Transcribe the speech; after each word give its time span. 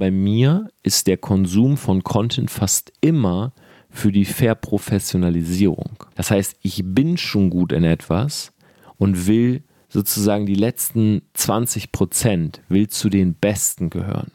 Bei 0.00 0.12
mir 0.12 0.70
ist 0.84 1.08
der 1.08 1.16
Konsum 1.16 1.76
von 1.76 2.04
Content 2.04 2.52
fast 2.52 2.92
immer 3.00 3.52
für 3.90 4.12
die 4.12 4.26
Verprofessionalisierung. 4.26 6.04
Das 6.14 6.30
heißt, 6.30 6.54
ich 6.62 6.82
bin 6.84 7.16
schon 7.16 7.50
gut 7.50 7.72
in 7.72 7.82
etwas 7.82 8.52
und 8.96 9.26
will 9.26 9.64
sozusagen 9.88 10.46
die 10.46 10.54
letzten 10.54 11.22
20 11.34 11.90
Prozent, 11.90 12.62
will 12.68 12.86
zu 12.86 13.08
den 13.08 13.34
Besten 13.34 13.90
gehören. 13.90 14.30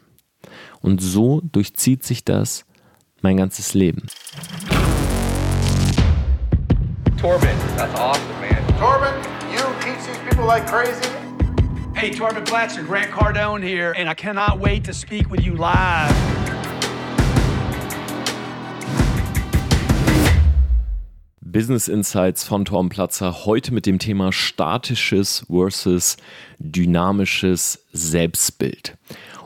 Und 0.82 1.02
so 1.02 1.40
durchzieht 1.40 2.04
sich 2.04 2.26
das 2.26 2.66
mein 3.22 3.38
ganzes 3.38 3.74
Leben. 3.74 4.08
Torben, 7.22 7.48
that's 7.78 7.98
awesome, 7.98 8.26
man. 8.42 8.78
Torben, 8.78 9.16
you 9.50 9.64
teach 9.80 10.06
these 10.06 10.20
people 10.28 10.46
like 10.46 10.68
crazy. 10.68 11.23
Hey, 12.04 12.12
Torben 12.12 12.44
Blatcher, 12.44 12.84
Grant 12.84 13.12
Cardone 13.12 13.64
here, 13.64 13.94
and 13.98 14.10
I 14.10 14.14
cannot 14.14 14.60
wait 14.60 14.84
to 14.84 14.94
speak 14.94 15.32
with 15.32 15.40
you 15.40 15.56
live. 15.56 16.14
Business 21.40 21.88
Insights 21.88 22.44
von 22.44 22.66
Torben 22.66 22.90
Platzer 22.90 23.46
heute 23.46 23.74
mit 23.74 23.86
dem 23.86 24.00
Thema 24.00 24.34
statisches 24.34 25.46
versus 25.50 26.18
dynamisches 26.60 27.86
Selbstbild. 27.94 28.98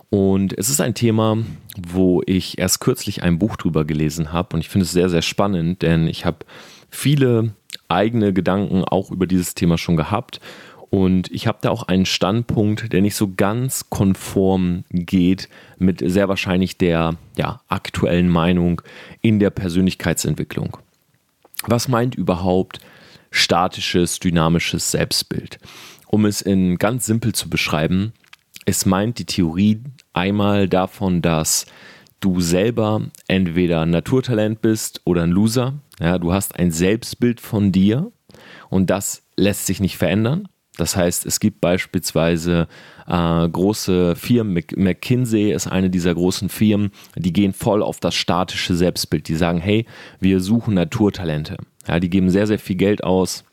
Und 0.09 0.57
es 0.57 0.69
ist 0.69 0.81
ein 0.81 0.95
Thema, 0.95 1.37
wo 1.77 2.23
ich 2.25 2.57
erst 2.57 2.79
kürzlich 2.79 3.21
ein 3.21 3.37
Buch 3.37 3.57
drüber 3.57 3.85
gelesen 3.85 4.33
habe 4.33 4.55
und 4.55 4.61
ich 4.61 4.69
finde 4.69 4.85
es 4.85 4.91
sehr, 4.91 5.09
sehr 5.09 5.21
spannend, 5.21 5.83
denn 5.83 6.07
ich 6.07 6.25
habe 6.25 6.39
viele 6.89 7.53
eigene 7.87 8.33
Gedanken 8.33 8.83
auch 8.83 9.11
über 9.11 9.27
dieses 9.27 9.53
Thema 9.53 9.77
schon 9.77 9.95
gehabt 9.95 10.39
und 10.89 11.29
ich 11.31 11.47
habe 11.47 11.59
da 11.61 11.69
auch 11.69 11.83
einen 11.83 12.05
Standpunkt, 12.05 12.93
der 12.93 13.01
nicht 13.01 13.15
so 13.15 13.33
ganz 13.35 13.89
konform 13.89 14.85
geht 14.89 15.49
mit 15.77 16.01
sehr 16.03 16.29
wahrscheinlich 16.29 16.77
der 16.77 17.15
ja, 17.35 17.61
aktuellen 17.67 18.29
Meinung 18.29 18.81
in 19.21 19.39
der 19.39 19.49
Persönlichkeitsentwicklung. 19.49 20.77
Was 21.65 21.87
meint 21.87 22.15
überhaupt 22.15 22.79
statisches, 23.31 24.19
dynamisches 24.19 24.91
Selbstbild? 24.91 25.59
Um 26.07 26.25
es 26.25 26.41
in 26.41 26.77
ganz 26.77 27.05
simpel 27.05 27.33
zu 27.33 27.49
beschreiben, 27.49 28.13
es 28.65 28.85
meint 28.85 29.19
die 29.19 29.25
Theorie 29.25 29.81
einmal 30.13 30.69
davon, 30.69 31.21
dass 31.21 31.65
du 32.21 32.39
selber 32.39 33.01
entweder 33.27 33.81
ein 33.81 33.89
Naturtalent 33.89 34.61
bist 34.61 35.01
oder 35.03 35.23
ein 35.23 35.31
Loser. 35.31 35.73
Ja, 35.99 36.17
du 36.17 36.31
hast 36.31 36.57
ein 36.57 36.71
Selbstbild 36.71 37.41
von 37.41 37.71
dir 37.71 38.11
und 38.69 38.89
das 38.89 39.23
lässt 39.35 39.65
sich 39.65 39.79
nicht 39.79 39.97
verändern. 39.97 40.47
Das 40.77 40.95
heißt, 40.95 41.25
es 41.25 41.39
gibt 41.39 41.59
beispielsweise 41.59 42.67
äh, 43.07 43.49
große 43.49 44.15
Firmen, 44.15 44.63
McKinsey 44.75 45.51
ist 45.51 45.67
eine 45.67 45.89
dieser 45.89 46.13
großen 46.13 46.49
Firmen, 46.49 46.91
die 47.15 47.33
gehen 47.33 47.53
voll 47.53 47.81
auf 47.83 47.99
das 47.99 48.15
statische 48.15 48.75
Selbstbild. 48.75 49.27
Die 49.27 49.35
sagen, 49.35 49.59
hey, 49.59 49.85
wir 50.19 50.39
suchen 50.39 50.75
Naturtalente. 50.75 51.57
Ja, 51.87 51.99
die 51.99 52.09
geben 52.09 52.29
sehr, 52.29 52.47
sehr 52.47 52.59
viel 52.59 52.75
Geld 52.75 53.03
aus, 53.03 53.43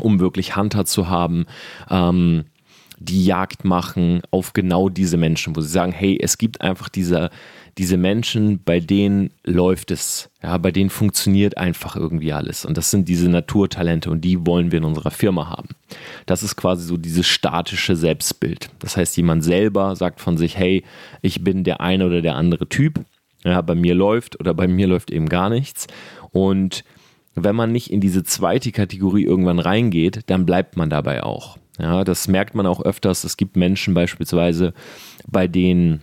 um 0.00 0.20
wirklich 0.20 0.56
Hunter 0.56 0.84
zu 0.84 1.08
haben. 1.08 1.46
Ähm, 1.90 2.44
die 2.98 3.26
Jagd 3.26 3.64
machen 3.64 4.22
auf 4.30 4.52
genau 4.52 4.88
diese 4.88 5.16
Menschen, 5.18 5.54
wo 5.54 5.60
sie 5.60 5.68
sagen, 5.68 5.92
hey, 5.92 6.18
es 6.20 6.38
gibt 6.38 6.62
einfach 6.62 6.88
diese, 6.88 7.30
diese 7.78 7.98
Menschen, 7.98 8.62
bei 8.64 8.80
denen 8.80 9.30
läuft 9.44 9.90
es, 9.90 10.30
ja, 10.42 10.56
bei 10.56 10.70
denen 10.72 10.88
funktioniert 10.88 11.58
einfach 11.58 11.94
irgendwie 11.94 12.32
alles. 12.32 12.64
Und 12.64 12.78
das 12.78 12.90
sind 12.90 13.06
diese 13.08 13.28
Naturtalente 13.28 14.10
und 14.10 14.22
die 14.22 14.46
wollen 14.46 14.72
wir 14.72 14.78
in 14.78 14.84
unserer 14.84 15.10
Firma 15.10 15.50
haben. 15.50 15.68
Das 16.24 16.42
ist 16.42 16.56
quasi 16.56 16.86
so 16.86 16.96
dieses 16.96 17.26
statische 17.26 17.94
Selbstbild. 17.94 18.70
Das 18.78 18.96
heißt, 18.96 19.16
jemand 19.18 19.44
selber 19.44 19.94
sagt 19.94 20.20
von 20.20 20.38
sich, 20.38 20.56
hey, 20.56 20.84
ich 21.20 21.44
bin 21.44 21.64
der 21.64 21.80
eine 21.82 22.06
oder 22.06 22.22
der 22.22 22.36
andere 22.36 22.66
Typ. 22.66 23.04
Ja, 23.44 23.60
bei 23.60 23.74
mir 23.74 23.94
läuft 23.94 24.40
oder 24.40 24.54
bei 24.54 24.66
mir 24.66 24.86
läuft 24.86 25.10
eben 25.10 25.28
gar 25.28 25.50
nichts. 25.50 25.86
Und 26.32 26.82
wenn 27.34 27.54
man 27.54 27.72
nicht 27.72 27.92
in 27.92 28.00
diese 28.00 28.24
zweite 28.24 28.72
Kategorie 28.72 29.24
irgendwann 29.24 29.58
reingeht, 29.58 30.20
dann 30.26 30.46
bleibt 30.46 30.78
man 30.78 30.88
dabei 30.88 31.22
auch. 31.22 31.58
Ja, 31.78 32.04
das 32.04 32.26
merkt 32.26 32.54
man 32.54 32.66
auch 32.66 32.80
öfters. 32.80 33.24
Es 33.24 33.36
gibt 33.36 33.54
Menschen 33.54 33.92
beispielsweise, 33.92 34.72
bei 35.26 35.46
denen 35.46 36.00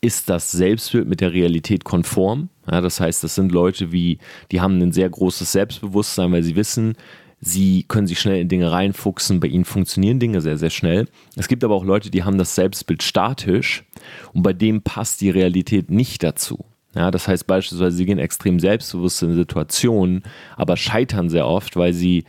ist 0.00 0.28
das 0.28 0.50
Selbstbild 0.50 1.08
mit 1.08 1.20
der 1.20 1.32
Realität 1.32 1.84
konform. 1.84 2.48
Ja, 2.70 2.80
das 2.80 3.00
heißt, 3.00 3.24
das 3.24 3.34
sind 3.34 3.52
Leute 3.52 3.92
wie, 3.92 4.18
die 4.50 4.60
haben 4.60 4.80
ein 4.80 4.92
sehr 4.92 5.08
großes 5.08 5.52
Selbstbewusstsein, 5.52 6.32
weil 6.32 6.42
sie 6.42 6.56
wissen, 6.56 6.96
sie 7.40 7.84
können 7.84 8.06
sich 8.06 8.20
schnell 8.20 8.40
in 8.40 8.48
Dinge 8.48 8.70
reinfuchsen, 8.70 9.40
bei 9.40 9.48
ihnen 9.48 9.64
funktionieren 9.64 10.18
Dinge 10.18 10.40
sehr, 10.40 10.58
sehr 10.58 10.70
schnell. 10.70 11.06
Es 11.36 11.48
gibt 11.48 11.64
aber 11.64 11.74
auch 11.74 11.84
Leute, 11.84 12.10
die 12.10 12.24
haben 12.24 12.38
das 12.38 12.54
Selbstbild 12.54 13.02
statisch 13.02 13.84
und 14.32 14.42
bei 14.42 14.52
dem 14.52 14.82
passt 14.82 15.20
die 15.20 15.30
Realität 15.30 15.90
nicht 15.90 16.22
dazu. 16.22 16.64
Ja, 16.94 17.10
das 17.10 17.28
heißt 17.28 17.46
beispielsweise, 17.46 17.96
sie 17.96 18.06
gehen 18.06 18.18
extrem 18.18 18.58
selbstbewusst 18.58 19.22
in 19.22 19.34
Situationen, 19.34 20.22
aber 20.56 20.76
scheitern 20.76 21.28
sehr 21.28 21.46
oft, 21.46 21.76
weil 21.76 21.92
sie 21.92 22.24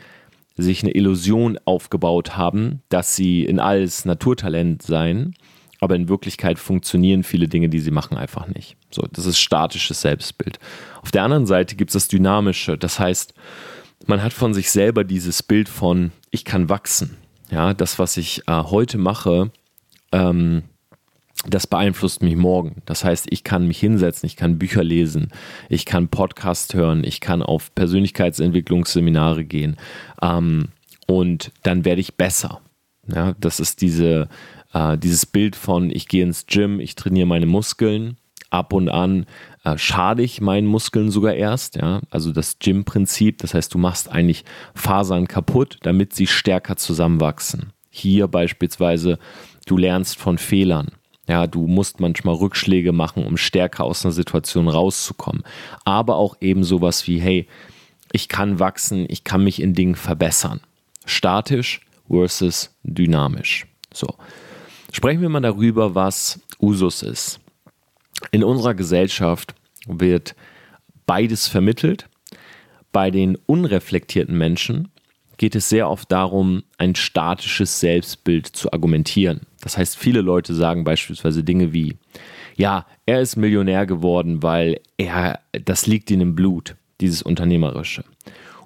sich 0.57 0.83
eine 0.83 0.91
Illusion 0.91 1.57
aufgebaut 1.65 2.37
haben, 2.37 2.81
dass 2.89 3.15
sie 3.15 3.45
in 3.45 3.59
alles 3.59 4.05
Naturtalent 4.05 4.81
seien, 4.81 5.33
aber 5.79 5.95
in 5.95 6.09
Wirklichkeit 6.09 6.59
funktionieren 6.59 7.23
viele 7.23 7.47
Dinge, 7.47 7.69
die 7.69 7.79
sie 7.79 7.91
machen, 7.91 8.17
einfach 8.17 8.47
nicht. 8.47 8.75
So, 8.91 9.07
das 9.11 9.25
ist 9.25 9.39
statisches 9.39 10.01
Selbstbild. 10.01 10.59
Auf 11.01 11.11
der 11.11 11.23
anderen 11.23 11.45
Seite 11.45 11.75
gibt 11.75 11.91
es 11.91 11.93
das 11.93 12.07
Dynamische, 12.07 12.77
das 12.77 12.99
heißt, 12.99 13.33
man 14.07 14.23
hat 14.23 14.33
von 14.33 14.53
sich 14.53 14.71
selber 14.71 15.03
dieses 15.03 15.43
Bild 15.43 15.69
von, 15.69 16.11
ich 16.31 16.45
kann 16.45 16.69
wachsen. 16.69 17.17
Ja, 17.51 17.73
das, 17.73 17.99
was 17.99 18.17
ich 18.17 18.47
äh, 18.47 18.63
heute 18.63 18.97
mache, 18.97 19.51
ähm, 20.11 20.63
das 21.47 21.67
beeinflusst 21.67 22.21
mich 22.21 22.35
morgen. 22.35 22.81
Das 22.85 23.03
heißt, 23.03 23.27
ich 23.29 23.43
kann 23.43 23.67
mich 23.67 23.79
hinsetzen, 23.79 24.27
ich 24.27 24.35
kann 24.35 24.59
Bücher 24.59 24.83
lesen, 24.83 25.29
ich 25.69 25.85
kann 25.85 26.09
Podcast 26.09 26.73
hören, 26.73 27.03
ich 27.03 27.21
kann 27.21 27.41
auf 27.41 27.73
Persönlichkeitsentwicklungsseminare 27.75 29.45
gehen 29.45 29.77
ähm, 30.21 30.69
und 31.07 31.51
dann 31.63 31.85
werde 31.85 32.01
ich 32.01 32.15
besser. 32.15 32.61
Ja, 33.07 33.33
das 33.39 33.59
ist 33.59 33.81
diese, 33.81 34.27
äh, 34.73 34.97
dieses 34.97 35.25
Bild 35.25 35.55
von, 35.55 35.89
ich 35.91 36.07
gehe 36.07 36.23
ins 36.23 36.45
Gym, 36.45 36.79
ich 36.79 36.95
trainiere 36.95 37.27
meine 37.27 37.45
Muskeln, 37.45 38.17
ab 38.49 38.73
und 38.73 38.89
an 38.89 39.25
äh, 39.63 39.77
schade 39.77 40.23
ich 40.23 40.41
meinen 40.41 40.67
Muskeln 40.67 41.11
sogar 41.11 41.33
erst. 41.33 41.75
Ja? 41.75 42.01
Also 42.09 42.31
das 42.31 42.59
Gym-Prinzip, 42.59 43.39
das 43.39 43.53
heißt, 43.53 43.73
du 43.73 43.77
machst 43.77 44.09
eigentlich 44.09 44.45
Fasern 44.73 45.27
kaputt, 45.27 45.77
damit 45.83 46.13
sie 46.13 46.27
stärker 46.27 46.77
zusammenwachsen. 46.77 47.73
Hier 47.89 48.27
beispielsweise, 48.27 49.19
du 49.65 49.77
lernst 49.77 50.17
von 50.17 50.37
Fehlern. 50.37 50.91
Ja, 51.27 51.45
du 51.45 51.67
musst 51.67 51.99
manchmal 51.99 52.35
Rückschläge 52.35 52.91
machen, 52.91 53.23
um 53.23 53.37
stärker 53.37 53.83
aus 53.83 54.03
einer 54.03 54.11
Situation 54.11 54.67
rauszukommen. 54.67 55.43
Aber 55.85 56.15
auch 56.15 56.37
eben 56.41 56.63
sowas 56.63 57.05
wie, 57.07 57.19
hey, 57.19 57.47
ich 58.11 58.29
kann 58.29 58.59
wachsen, 58.59 59.05
ich 59.07 59.23
kann 59.23 59.43
mich 59.43 59.61
in 59.61 59.75
Dingen 59.75 59.93
verbessern. 59.93 60.61
Statisch 61.05 61.81
versus 62.09 62.75
dynamisch. 62.83 63.67
So. 63.93 64.15
Sprechen 64.91 65.21
wir 65.21 65.29
mal 65.29 65.41
darüber, 65.41 65.93
was 65.95 66.39
Usus 66.59 67.03
ist. 67.03 67.39
In 68.31 68.43
unserer 68.43 68.73
Gesellschaft 68.73 69.53
wird 69.87 70.35
beides 71.05 71.47
vermittelt. 71.47 72.07
Bei 72.91 73.11
den 73.11 73.37
unreflektierten 73.45 74.37
Menschen 74.37 74.89
geht 75.37 75.55
es 75.55 75.69
sehr 75.69 75.89
oft 75.89 76.11
darum, 76.11 76.63
ein 76.77 76.95
statisches 76.95 77.79
Selbstbild 77.79 78.47
zu 78.47 78.73
argumentieren. 78.73 79.41
Das 79.61 79.77
heißt, 79.77 79.97
viele 79.97 80.21
Leute 80.21 80.53
sagen 80.53 80.83
beispielsweise 80.83 81.43
Dinge 81.43 81.71
wie, 81.71 81.95
ja, 82.57 82.85
er 83.05 83.21
ist 83.21 83.37
Millionär 83.37 83.85
geworden, 83.85 84.43
weil 84.43 84.81
er, 84.97 85.39
das 85.65 85.87
liegt 85.87 86.11
ihm 86.11 86.21
im 86.21 86.35
Blut, 86.35 86.75
dieses 86.99 87.21
Unternehmerische. 87.21 88.03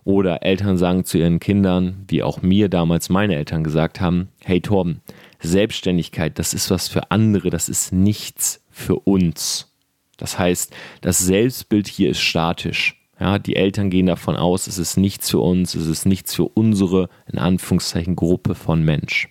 Oder 0.03 0.43
Eltern 0.43 0.77
sagen 0.77 1.05
zu 1.05 1.17
ihren 1.17 1.39
Kindern, 1.39 2.05
wie 2.07 2.23
auch 2.23 2.41
mir 2.41 2.69
damals 2.69 3.09
meine 3.09 3.35
Eltern 3.35 3.63
gesagt 3.63 4.01
haben, 4.01 4.29
hey 4.43 4.59
Torben, 4.59 5.01
Selbstständigkeit, 5.43 6.39
das 6.39 6.53
ist 6.53 6.69
was 6.69 6.87
für 6.87 7.11
andere, 7.11 7.49
das 7.49 7.69
ist 7.69 7.91
nichts 7.91 8.63
für 8.71 8.95
uns. 8.95 9.73
Das 10.17 10.39
heißt, 10.39 10.73
das 11.01 11.19
Selbstbild 11.19 11.87
hier 11.87 12.09
ist 12.09 12.21
statisch. 12.21 12.99
Ja, 13.19 13.39
die 13.39 13.55
Eltern 13.55 13.89
gehen 13.89 14.07
davon 14.07 14.35
aus, 14.35 14.67
es 14.67 14.77
ist 14.77 14.97
nichts 14.97 15.29
für 15.29 15.39
uns, 15.39 15.75
es 15.75 15.87
ist 15.87 16.05
nichts 16.05 16.35
für 16.35 16.45
unsere, 16.45 17.09
in 17.31 17.37
Anführungszeichen, 17.37 18.15
Gruppe 18.15 18.55
von 18.55 18.83
Mensch. 18.83 19.29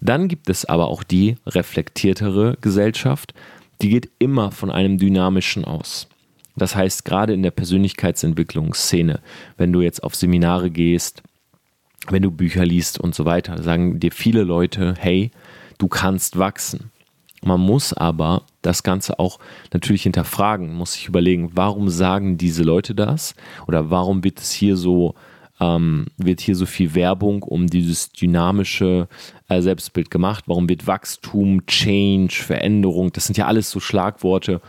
Dann 0.00 0.28
gibt 0.28 0.50
es 0.50 0.64
aber 0.64 0.88
auch 0.88 1.02
die 1.02 1.36
reflektiertere 1.46 2.58
Gesellschaft, 2.60 3.34
die 3.80 3.88
geht 3.88 4.10
immer 4.18 4.50
von 4.50 4.70
einem 4.70 4.98
dynamischen 4.98 5.64
aus. 5.64 6.08
Das 6.56 6.76
heißt, 6.76 7.04
gerade 7.04 7.32
in 7.32 7.42
der 7.42 7.50
Persönlichkeitsentwicklungsszene, 7.50 9.20
wenn 9.56 9.72
du 9.72 9.80
jetzt 9.80 10.02
auf 10.02 10.14
Seminare 10.14 10.70
gehst, 10.70 11.22
wenn 12.10 12.22
du 12.22 12.30
Bücher 12.30 12.64
liest 12.64 12.98
und 12.98 13.14
so 13.14 13.24
weiter, 13.24 13.62
sagen 13.62 14.00
dir 14.00 14.12
viele 14.12 14.42
Leute, 14.42 14.94
hey, 14.98 15.30
du 15.78 15.88
kannst 15.88 16.38
wachsen. 16.38 16.90
Man 17.42 17.60
muss 17.60 17.92
aber 17.92 18.44
das 18.62 18.82
Ganze 18.82 19.18
auch 19.18 19.38
natürlich 19.72 20.04
hinterfragen, 20.04 20.72
muss 20.74 20.94
sich 20.94 21.08
überlegen, 21.08 21.50
warum 21.54 21.90
sagen 21.90 22.38
diese 22.38 22.62
Leute 22.62 22.94
das 22.94 23.34
oder 23.66 23.90
warum 23.90 24.24
wird 24.24 24.40
es 24.40 24.50
hier 24.50 24.76
so 24.76 25.14
ähm, 25.60 26.06
wird 26.16 26.40
hier 26.40 26.56
so 26.56 26.66
viel 26.66 26.94
Werbung 26.94 27.42
um 27.42 27.66
dieses 27.66 28.10
dynamische 28.10 29.08
äh, 29.48 29.60
Selbstbild 29.60 30.10
gemacht? 30.10 30.44
Warum 30.46 30.68
wird 30.68 30.86
Wachstum, 30.86 31.64
Change, 31.66 32.34
Veränderung, 32.34 33.12
das 33.12 33.26
sind 33.26 33.36
ja 33.36 33.46
alles 33.46 33.70
so 33.70 33.78
Schlagworte. 33.78 34.60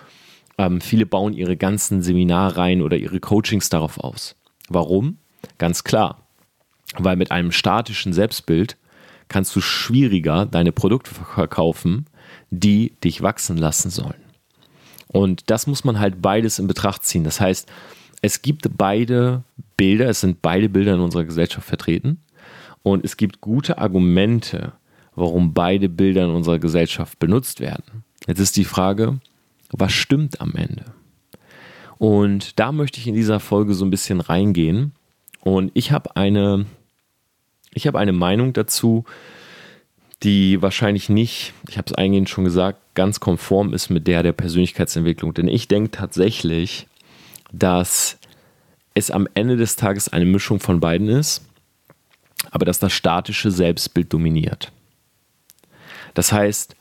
Ähm, 0.57 0.81
viele 0.81 1.05
bauen 1.05 1.33
ihre 1.33 1.57
ganzen 1.57 2.01
Seminarreihen 2.01 2.81
oder 2.81 2.97
ihre 2.97 3.19
Coachings 3.19 3.69
darauf 3.69 3.99
aus. 3.99 4.35
Warum? 4.69 5.17
Ganz 5.57 5.83
klar, 5.83 6.24
weil 6.97 7.15
mit 7.15 7.31
einem 7.31 7.51
statischen 7.51 8.13
Selbstbild 8.13 8.77
kannst 9.27 9.55
du 9.55 9.61
schwieriger 9.61 10.45
deine 10.45 10.71
Produkte 10.71 11.13
verkaufen, 11.13 12.05
die 12.51 12.93
dich 13.03 13.21
wachsen 13.21 13.57
lassen 13.57 13.89
sollen. 13.89 14.23
Und 15.07 15.49
das 15.49 15.67
muss 15.67 15.83
man 15.83 15.99
halt 15.99 16.21
beides 16.21 16.59
in 16.59 16.67
Betracht 16.67 17.03
ziehen. 17.03 17.23
Das 17.23 17.39
heißt, 17.39 17.71
es 18.21 18.41
gibt 18.41 18.77
beide 18.77 19.43
Bilder, 19.77 20.09
es 20.09 20.21
sind 20.21 20.41
beide 20.41 20.69
Bilder 20.69 20.95
in 20.95 20.99
unserer 20.99 21.25
Gesellschaft 21.25 21.67
vertreten. 21.67 22.19
Und 22.83 23.03
es 23.03 23.17
gibt 23.17 23.41
gute 23.41 23.77
Argumente, 23.77 24.73
warum 25.15 25.53
beide 25.53 25.89
Bilder 25.89 26.25
in 26.25 26.31
unserer 26.31 26.59
Gesellschaft 26.59 27.17
benutzt 27.19 27.59
werden. 27.59 28.03
Jetzt 28.27 28.39
ist 28.39 28.57
die 28.57 28.65
Frage, 28.65 29.19
was 29.71 29.93
stimmt 29.93 30.41
am 30.41 30.53
Ende? 30.55 30.85
Und 31.97 32.59
da 32.59 32.71
möchte 32.71 32.99
ich 32.99 33.07
in 33.07 33.15
dieser 33.15 33.39
Folge 33.39 33.73
so 33.73 33.85
ein 33.85 33.91
bisschen 33.91 34.21
reingehen. 34.21 34.93
Und 35.45 35.71
ich 35.75 35.91
habe 35.91 36.15
eine, 36.15 36.65
ich 37.71 37.85
habe 37.85 37.99
eine 37.99 38.13
Meinung 38.13 38.53
dazu, 38.53 39.05
die 40.23 40.59
wahrscheinlich 40.63 41.07
nicht, 41.07 41.53
ich 41.69 41.77
habe 41.77 41.85
es 41.85 41.93
eingehend 41.93 42.29
schon 42.29 42.45
gesagt, 42.45 42.79
ganz 42.95 43.19
konform 43.19 43.71
ist 43.71 43.91
mit 43.91 44.07
der 44.07 44.23
der 44.23 44.33
Persönlichkeitsentwicklung. 44.33 45.35
Denn 45.35 45.47
ich 45.47 45.67
denke 45.67 45.91
tatsächlich, 45.91 46.87
dass 47.53 48.17
es 48.95 49.11
am 49.11 49.27
Ende 49.35 49.55
des 49.55 49.75
Tages 49.75 50.09
eine 50.09 50.25
Mischung 50.25 50.59
von 50.59 50.79
beiden 50.79 51.09
ist, 51.09 51.45
aber 52.49 52.65
dass 52.65 52.79
das 52.79 52.93
statische 52.93 53.51
Selbstbild 53.51 54.11
dominiert. 54.11 54.71
Das 56.15 56.31
heißt, 56.31 56.75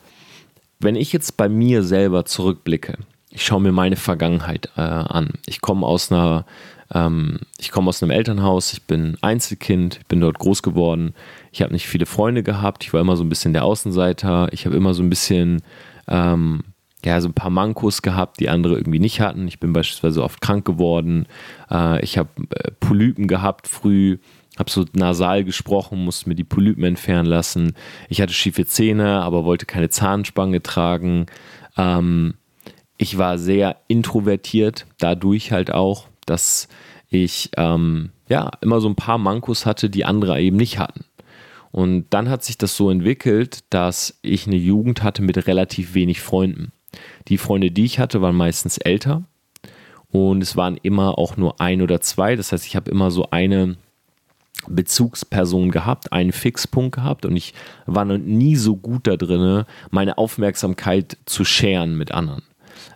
wenn 0.79 0.97
ich 0.97 1.13
jetzt 1.13 1.37
bei 1.37 1.51
mir 1.51 1.83
selber 1.83 2.25
zurückblicke, 2.25 2.97
ich 3.29 3.45
schaue 3.45 3.61
mir 3.61 3.73
meine 3.73 3.97
Vergangenheit 3.97 4.71
äh, 4.77 4.81
an. 4.81 5.35
Ich 5.45 5.61
komme 5.61 5.87
aus 5.87 6.11
einer, 6.11 6.47
ähm, 6.93 7.39
ich 7.59 7.71
komme 7.71 7.89
aus 7.89 8.03
einem 8.03 8.11
Elternhaus, 8.11 8.73
ich 8.73 8.83
bin 8.83 9.17
Einzelkind, 9.21 9.99
ich 10.03 10.07
bin 10.07 10.21
dort 10.21 10.39
groß 10.39 10.63
geworden. 10.63 11.15
Ich 11.53 11.63
habe 11.63 11.73
nicht 11.73 11.87
viele 11.87 12.07
Freunde 12.07 12.43
gehabt, 12.43 12.85
ich 12.85 12.93
war 12.93 13.01
immer 13.01 13.17
so 13.17 13.25
ein 13.25 13.29
bisschen 13.29 13.53
der 13.53 13.65
Außenseiter. 13.65 14.49
Ich 14.53 14.67
habe 14.67 14.77
immer 14.77 14.95
so 14.95 15.03
ein 15.03 15.11
bisschen 15.11 15.63
ähm, 16.09 16.63
ja, 17.05 17.21
so 17.21 17.29
ein 17.29 17.35
paar 17.35 17.51
Mankos 17.51 18.03
gehabt, 18.03 18.41
die 18.41 18.49
andere 18.49 18.77
irgendwie 18.77 18.99
nicht 18.99 19.21
hatten. 19.21 19.47
Ich 19.47 19.61
bin 19.61 19.73
beispielsweise 19.73 20.23
oft 20.23 20.41
krank 20.41 20.65
geworden. 20.65 21.27
Äh, 21.71 22.03
ich 22.03 22.19
habe 22.19 22.31
äh, 22.51 22.71
Polypen 22.81 23.29
gehabt 23.29 23.69
früh, 23.69 24.19
habe 24.59 24.71
so 24.71 24.85
nasal 24.93 25.45
gesprochen, 25.45 26.05
musste 26.05 26.29
mir 26.29 26.35
die 26.35 26.45
Polypen 26.45 26.85
entfernen 26.85 27.27
lassen. 27.27 27.75
Ich 28.09 28.21
hatte 28.21 28.33
schiefe 28.33 28.65
Zähne, 28.67 29.21
aber 29.23 29.45
wollte 29.45 29.67
keine 29.67 29.91
Zahnspange 29.91 30.63
tragen. 30.63 31.27
Ähm, 31.77 32.35
ich 32.97 33.19
war 33.19 33.39
sehr 33.39 33.77
introvertiert, 33.89 34.87
dadurch 34.99 35.53
halt 35.53 35.73
auch, 35.73 36.07
dass 36.27 36.69
ich 37.09 37.51
ähm, 37.57 38.11
ja 38.29 38.51
immer 38.61 38.81
so 38.81 38.89
ein 38.89 38.97
paar 38.97 39.19
Mankos 39.19 39.67
hatte, 39.67 39.91
die 39.91 40.05
andere 40.05 40.41
eben 40.41 40.57
nicht 40.57 40.79
hatten. 40.79 41.05
Und 41.71 42.07
dann 42.11 42.29
hat 42.29 42.45
sich 42.45 42.57
das 42.57 42.77
so 42.77 42.91
entwickelt, 42.91 43.65
dass 43.71 44.19
ich 44.23 44.47
eine 44.47 44.57
Jugend 44.57 45.03
hatte 45.03 45.23
mit 45.23 45.47
relativ 45.47 45.95
wenig 45.95 46.21
Freunden. 46.21 46.73
Die 47.29 47.39
Freunde, 47.39 47.71
die 47.73 47.85
ich 47.85 47.99
hatte, 47.99 48.23
waren 48.23 48.37
meistens 48.37 48.79
älter 48.79 49.25
und 50.11 50.43
es 50.43 50.57
waren 50.57 50.77
immer 50.77 51.19
auch 51.19 51.37
nur 51.37 51.61
ein 51.61 51.83
oder 51.83 52.01
zwei. 52.01 52.37
Das 52.37 52.53
heißt, 52.53 52.65
ich 52.67 52.77
habe 52.77 52.91
immer 52.91 53.11
so 53.11 53.31
eine 53.31 53.77
Bezugsperson 54.69 55.73
gehabt, 55.73 56.13
einen 56.13 56.31
Fixpunkt 56.31 56.95
gehabt 56.95 57.27
und 57.27 57.37
ich 57.37 57.55
war 57.87 58.05
noch 58.05 58.19
nie 58.19 58.55
so 58.55 58.77
gut 58.77 59.09
da 59.09 59.17
drin, 59.17 59.65
meine 59.91 60.17
Aufmerksamkeit 60.17 61.19
zu 61.27 61.45
scheren 61.45 61.97
mit 61.97 62.13
anderen. 62.13 62.43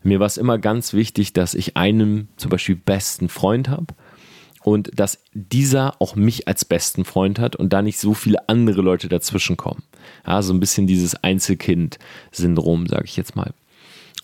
Mir 0.02 0.20
war 0.20 0.26
es 0.26 0.36
immer 0.36 0.58
ganz 0.58 0.92
wichtig, 0.92 1.32
dass 1.32 1.54
ich 1.54 1.76
einen 1.76 2.28
zum 2.36 2.50
Beispiel 2.50 2.76
besten 2.76 3.28
Freund 3.28 3.69
habe 3.69 3.94
und 4.62 4.90
dass 4.98 5.22
dieser 5.32 6.00
auch 6.00 6.16
mich 6.16 6.48
als 6.48 6.64
besten 6.64 7.04
Freund 7.04 7.38
hat 7.38 7.56
und 7.56 7.72
da 7.72 7.82
nicht 7.82 7.98
so 7.98 8.14
viele 8.14 8.48
andere 8.48 8.82
Leute 8.82 9.08
dazwischen 9.08 9.56
kommen. 9.56 9.82
Ja, 10.26 10.42
so 10.42 10.52
ein 10.52 10.60
bisschen 10.60 10.86
dieses 10.86 11.14
Einzelkind-Syndrom, 11.22 12.86
sage 12.86 13.04
ich 13.04 13.16
jetzt 13.16 13.36
mal. 13.36 13.52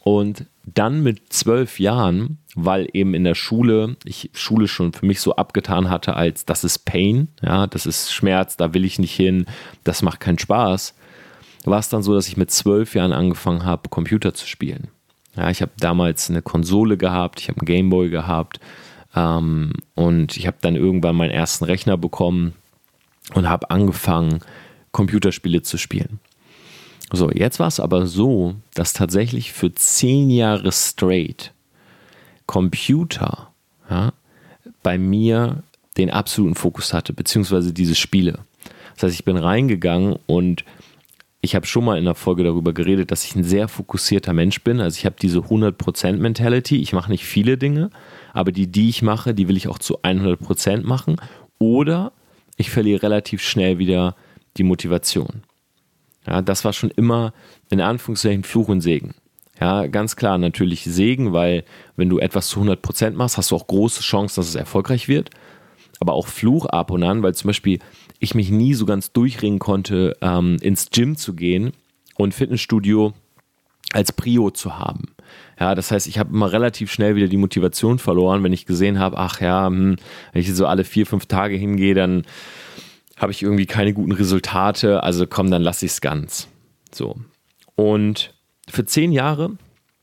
Und 0.02 0.44
dann 0.66 1.02
mit 1.02 1.32
zwölf 1.32 1.80
Jahren, 1.80 2.38
weil 2.54 2.88
eben 2.92 3.14
in 3.14 3.24
der 3.24 3.34
Schule, 3.34 3.96
ich 4.04 4.30
Schule 4.34 4.68
schon 4.68 4.92
für 4.92 5.06
mich 5.06 5.20
so 5.20 5.36
abgetan 5.36 5.88
hatte, 5.88 6.14
als 6.14 6.44
das 6.44 6.62
ist 6.62 6.80
Pain, 6.80 7.28
ja, 7.42 7.66
das 7.66 7.86
ist 7.86 8.12
Schmerz, 8.12 8.56
da 8.56 8.74
will 8.74 8.84
ich 8.84 8.98
nicht 8.98 9.14
hin, 9.14 9.46
das 9.82 10.02
macht 10.02 10.20
keinen 10.20 10.38
Spaß, 10.38 10.94
war 11.64 11.78
es 11.78 11.88
dann 11.88 12.02
so, 12.02 12.14
dass 12.14 12.28
ich 12.28 12.36
mit 12.36 12.50
zwölf 12.50 12.94
Jahren 12.94 13.12
angefangen 13.12 13.64
habe, 13.64 13.88
Computer 13.88 14.34
zu 14.34 14.46
spielen. 14.46 14.88
Ja, 15.36 15.50
ich 15.50 15.62
habe 15.62 15.72
damals 15.78 16.30
eine 16.30 16.42
Konsole 16.42 16.96
gehabt, 16.96 17.40
ich 17.40 17.48
habe 17.48 17.60
einen 17.60 17.66
Gameboy 17.66 18.08
gehabt 18.08 18.60
ähm, 19.14 19.72
und 19.94 20.36
ich 20.36 20.46
habe 20.46 20.58
dann 20.60 20.76
irgendwann 20.76 21.16
meinen 21.16 21.30
ersten 21.30 21.64
Rechner 21.64 21.96
bekommen 21.96 22.54
und 23.34 23.48
habe 23.48 23.70
angefangen, 23.70 24.40
Computerspiele 24.92 25.62
zu 25.62 25.76
spielen. 25.76 26.20
So, 27.12 27.30
jetzt 27.30 27.58
war 27.58 27.68
es 27.68 27.80
aber 27.80 28.06
so, 28.06 28.54
dass 28.74 28.92
tatsächlich 28.92 29.52
für 29.52 29.74
zehn 29.74 30.30
Jahre 30.30 30.72
straight 30.72 31.52
Computer 32.46 33.50
ja, 33.90 34.12
bei 34.82 34.98
mir 34.98 35.62
den 35.96 36.10
absoluten 36.10 36.54
Fokus 36.54 36.92
hatte, 36.92 37.12
beziehungsweise 37.12 37.72
diese 37.72 37.94
Spiele. 37.94 38.40
Das 38.94 39.04
heißt, 39.04 39.14
ich 39.14 39.24
bin 39.24 39.36
reingegangen 39.36 40.16
und 40.26 40.64
ich 41.44 41.54
habe 41.54 41.66
schon 41.66 41.84
mal 41.84 41.98
in 41.98 42.04
der 42.04 42.14
Folge 42.14 42.42
darüber 42.42 42.72
geredet, 42.72 43.10
dass 43.10 43.24
ich 43.24 43.36
ein 43.36 43.44
sehr 43.44 43.68
fokussierter 43.68 44.32
Mensch 44.32 44.62
bin. 44.62 44.80
Also 44.80 44.98
ich 44.98 45.06
habe 45.06 45.16
diese 45.20 45.40
100% 45.40 46.14
Mentality. 46.14 46.80
Ich 46.80 46.92
mache 46.92 47.10
nicht 47.10 47.24
viele 47.24 47.58
Dinge, 47.58 47.90
aber 48.32 48.50
die, 48.50 48.66
die 48.66 48.88
ich 48.88 49.02
mache, 49.02 49.34
die 49.34 49.46
will 49.46 49.56
ich 49.56 49.68
auch 49.68 49.78
zu 49.78 50.00
100% 50.00 50.84
machen. 50.84 51.16
Oder 51.58 52.12
ich 52.56 52.70
verliere 52.70 53.02
relativ 53.02 53.42
schnell 53.42 53.78
wieder 53.78 54.16
die 54.56 54.62
Motivation. 54.62 55.42
Ja, 56.26 56.40
das 56.40 56.64
war 56.64 56.72
schon 56.72 56.90
immer 56.90 57.34
in 57.70 57.80
Anführungszeichen 57.80 58.44
Fluch 58.44 58.68
und 58.68 58.80
Segen. 58.80 59.14
Ja, 59.60 59.86
ganz 59.86 60.16
klar 60.16 60.38
natürlich 60.38 60.84
Segen, 60.84 61.32
weil 61.32 61.64
wenn 61.96 62.08
du 62.08 62.18
etwas 62.18 62.48
zu 62.48 62.60
100% 62.60 63.12
machst, 63.12 63.36
hast 63.36 63.50
du 63.50 63.56
auch 63.56 63.66
große 63.66 64.02
Chancen, 64.02 64.36
dass 64.36 64.48
es 64.48 64.54
erfolgreich 64.54 65.08
wird. 65.08 65.30
Aber 66.00 66.14
auch 66.14 66.26
Fluch 66.26 66.66
ab 66.66 66.90
und 66.90 67.02
an, 67.02 67.22
weil 67.22 67.34
zum 67.34 67.48
Beispiel 67.48 67.78
ich 68.18 68.34
mich 68.34 68.50
nie 68.50 68.74
so 68.74 68.86
ganz 68.86 69.12
durchringen 69.12 69.58
konnte, 69.58 70.16
ähm, 70.20 70.56
ins 70.60 70.90
Gym 70.90 71.16
zu 71.16 71.34
gehen 71.34 71.72
und 72.16 72.34
Fitnessstudio 72.34 73.12
als 73.92 74.12
Prio 74.12 74.50
zu 74.50 74.78
haben. 74.78 75.14
Ja, 75.58 75.74
das 75.74 75.90
heißt, 75.90 76.06
ich 76.06 76.18
habe 76.18 76.32
immer 76.32 76.52
relativ 76.52 76.92
schnell 76.92 77.14
wieder 77.16 77.28
die 77.28 77.36
Motivation 77.36 77.98
verloren, 77.98 78.42
wenn 78.42 78.52
ich 78.52 78.66
gesehen 78.66 78.98
habe, 78.98 79.18
ach 79.18 79.40
ja, 79.40 79.66
hm, 79.66 79.96
wenn 80.32 80.40
ich 80.40 80.52
so 80.52 80.66
alle 80.66 80.84
vier, 80.84 81.06
fünf 81.06 81.26
Tage 81.26 81.56
hingehe, 81.56 81.94
dann 81.94 82.24
habe 83.16 83.32
ich 83.32 83.42
irgendwie 83.42 83.66
keine 83.66 83.92
guten 83.92 84.12
Resultate, 84.12 85.02
also 85.02 85.26
komm, 85.26 85.50
dann 85.50 85.62
lasse 85.62 85.86
ich 85.86 85.92
es 85.92 86.00
ganz. 86.00 86.48
So. 86.92 87.16
Und 87.76 88.34
für 88.68 88.84
zehn 88.84 89.12
Jahre 89.12 89.56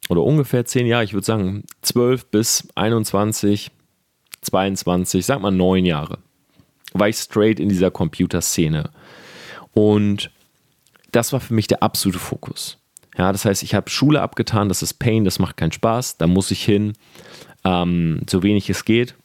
oder 0.10 0.24
ungefähr 0.24 0.66
zehn 0.66 0.88
Jahre, 0.88 1.04
ich 1.04 1.14
würde 1.14 1.26
sagen 1.26 1.64
12 1.82 2.28
bis 2.28 2.68
21, 2.76 3.72
22, 4.42 5.26
sag 5.26 5.42
mal 5.42 5.52
neun 5.52 5.86
Jahre, 5.86 6.20
war 6.94 7.10
ich 7.10 7.18
straight 7.18 7.60
in 7.60 7.70
dieser 7.70 7.92
Computerszene. 7.92 8.90
Und 9.74 10.32
das 11.12 11.34
war 11.34 11.40
für 11.40 11.54
mich 11.54 11.68
der 11.68 11.84
absolute 11.84 12.20
Fokus. 12.20 12.78
Ja, 13.18 13.32
das 13.32 13.46
heißt, 13.46 13.64
ich 13.64 13.76
habe 13.76 13.90
Schule 13.90 14.22
abgetan, 14.22 14.70
das 14.70 14.82
ist 14.82 14.96
Pain, 14.96 15.26
das 15.26 15.40
macht 15.40 15.58
keinen 15.58 15.72
Spaß, 15.72 16.18
da 16.18 16.28
muss 16.28 16.52
ich 16.52 16.64
hin, 16.64 16.94
ähm, 17.64 18.22
so 18.30 18.42
wenig 18.42 18.70
es 18.70 18.86
geht 18.86 19.16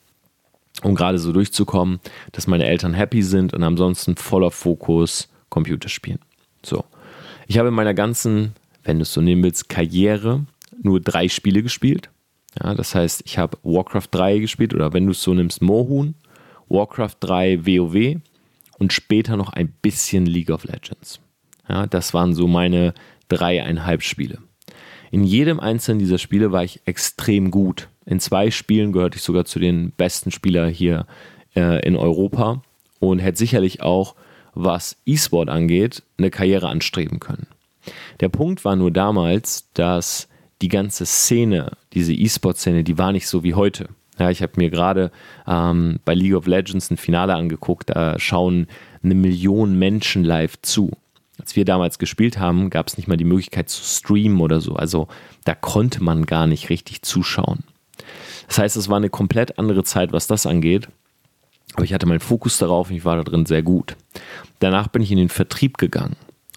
um 0.82 0.94
gerade 0.94 1.18
so 1.18 1.32
durchzukommen, 1.32 2.00
dass 2.32 2.46
meine 2.46 2.66
Eltern 2.66 2.94
happy 2.94 3.22
sind 3.22 3.54
und 3.54 3.62
ansonsten 3.62 4.16
voller 4.16 4.50
Fokus 4.50 5.28
Computerspielen. 5.48 6.20
So. 6.62 6.84
Ich 7.46 7.58
habe 7.58 7.68
in 7.68 7.74
meiner 7.74 7.94
ganzen, 7.94 8.54
wenn 8.84 8.98
du 8.98 9.02
es 9.02 9.12
so 9.12 9.20
nehmen 9.20 9.42
willst, 9.42 9.68
Karriere 9.68 10.44
nur 10.82 11.00
drei 11.00 11.28
Spiele 11.28 11.62
gespielt. 11.62 12.10
Ja, 12.62 12.74
das 12.74 12.94
heißt, 12.94 13.22
ich 13.26 13.38
habe 13.38 13.58
Warcraft 13.62 14.08
3 14.10 14.38
gespielt 14.38 14.74
oder 14.74 14.92
wenn 14.92 15.06
du 15.06 15.12
es 15.12 15.22
so 15.22 15.34
nimmst, 15.34 15.62
Mohun, 15.62 16.14
Warcraft 16.68 17.16
3 17.20 17.66
WoW 17.66 18.16
und 18.78 18.92
später 18.92 19.36
noch 19.36 19.52
ein 19.52 19.68
bisschen 19.82 20.26
League 20.26 20.50
of 20.50 20.64
Legends. 20.64 21.20
Ja, 21.68 21.86
das 21.86 22.14
waren 22.14 22.34
so 22.34 22.46
meine 22.46 22.94
dreieinhalb 23.28 24.02
Spiele. 24.02 24.38
In 25.10 25.24
jedem 25.24 25.60
einzelnen 25.60 25.98
dieser 25.98 26.18
Spiele 26.18 26.52
war 26.52 26.64
ich 26.64 26.80
extrem 26.84 27.50
gut. 27.50 27.88
In 28.04 28.20
zwei 28.20 28.50
Spielen 28.50 28.92
gehörte 28.92 29.16
ich 29.16 29.22
sogar 29.22 29.44
zu 29.44 29.58
den 29.58 29.92
besten 29.92 30.30
Spielern 30.30 30.70
hier 30.70 31.06
äh, 31.54 31.84
in 31.86 31.96
Europa 31.96 32.62
und 32.98 33.18
hätte 33.18 33.38
sicherlich 33.38 33.82
auch, 33.82 34.14
was 34.54 34.96
E-Sport 35.04 35.48
angeht, 35.48 36.02
eine 36.18 36.30
Karriere 36.30 36.68
anstreben 36.68 37.20
können. 37.20 37.46
Der 38.20 38.28
Punkt 38.28 38.64
war 38.64 38.74
nur 38.74 38.90
damals, 38.90 39.70
dass 39.74 40.28
die 40.62 40.68
ganze 40.68 41.06
Szene, 41.06 41.72
diese 41.92 42.12
E-Sport-Szene, 42.12 42.84
die 42.84 42.98
war 42.98 43.12
nicht 43.12 43.28
so 43.28 43.42
wie 43.42 43.54
heute. 43.54 43.88
Ja, 44.18 44.30
ich 44.30 44.42
habe 44.42 44.52
mir 44.56 44.70
gerade 44.70 45.10
ähm, 45.46 45.98
bei 46.04 46.14
League 46.14 46.34
of 46.34 46.46
Legends 46.46 46.90
ein 46.90 46.96
Finale 46.96 47.34
angeguckt, 47.34 47.90
da 47.90 48.18
schauen 48.18 48.66
eine 49.02 49.14
Million 49.14 49.78
Menschen 49.78 50.24
live 50.24 50.60
zu. 50.62 50.90
Als 51.38 51.54
wir 51.54 51.66
damals 51.66 51.98
gespielt 51.98 52.38
haben, 52.38 52.70
gab 52.70 52.88
es 52.88 52.96
nicht 52.96 53.08
mal 53.08 53.18
die 53.18 53.24
Möglichkeit 53.24 53.68
zu 53.68 53.84
streamen 53.84 54.40
oder 54.40 54.62
so. 54.62 54.74
Also 54.74 55.08
da 55.44 55.54
konnte 55.54 56.02
man 56.02 56.24
gar 56.24 56.46
nicht 56.46 56.70
richtig 56.70 57.02
zuschauen. 57.02 57.64
Das 58.48 58.58
heißt, 58.58 58.76
es 58.76 58.88
war 58.88 58.96
eine 58.96 59.10
komplett 59.10 59.58
andere 59.58 59.84
Zeit, 59.84 60.12
was 60.12 60.26
das 60.26 60.46
angeht. 60.46 60.88
Aber 61.74 61.84
ich 61.84 61.92
hatte 61.92 62.06
meinen 62.06 62.20
Fokus 62.20 62.56
darauf 62.56 62.88
und 62.88 62.96
ich 62.96 63.04
war 63.04 63.16
da 63.16 63.22
drin 63.22 63.44
sehr 63.44 63.62
gut. 63.62 63.96
Danach 64.60 64.88
bin 64.88 65.02
ich 65.02 65.12
in 65.12 65.18
den 65.18 65.28
Vertrieb 65.28 65.76
gegangen 65.76 66.16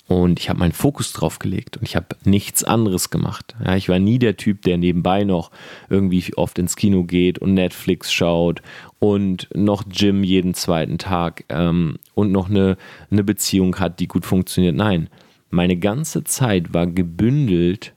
und 0.10 0.40
ich 0.40 0.50
habe 0.50 0.58
meinen 0.58 0.72
Fokus 0.72 1.14
drauf 1.14 1.38
gelegt 1.38 1.78
und 1.78 1.84
ich 1.84 1.96
habe 1.96 2.08
nichts 2.26 2.64
anderes 2.64 3.12
gemacht. 3.12 3.56
Ja, 3.64 3.76
ich 3.76 3.90
war 3.90 4.00
nie 4.00 4.18
der 4.18 4.38
Typ, 4.38 4.64
der 4.64 4.80
nebenbei 4.80 5.24
noch 5.24 5.52
irgendwie 5.88 6.34
oft 6.36 6.58
ins 6.58 6.76
Kino 6.76 7.04
geht 7.04 7.38
und 7.38 7.54
Netflix 7.54 8.12
schaut 8.12 8.64
und 8.98 9.48
noch 9.54 9.88
Gym 9.88 10.24
jeden 10.24 10.56
zweiten 10.56 10.98
Tag 10.98 11.46
ähm, 11.50 12.00
und 12.16 12.32
noch 12.32 12.50
eine, 12.50 12.76
eine 13.12 13.24
Beziehung 13.24 13.78
hat, 13.78 14.00
die 14.00 14.08
gut 14.08 14.26
funktioniert. 14.26 14.76
Nein, 14.76 15.10
meine 15.52 15.78
ganze 15.78 16.24
Zeit 16.24 16.74
war 16.74 16.88
gebündelt 16.88 17.94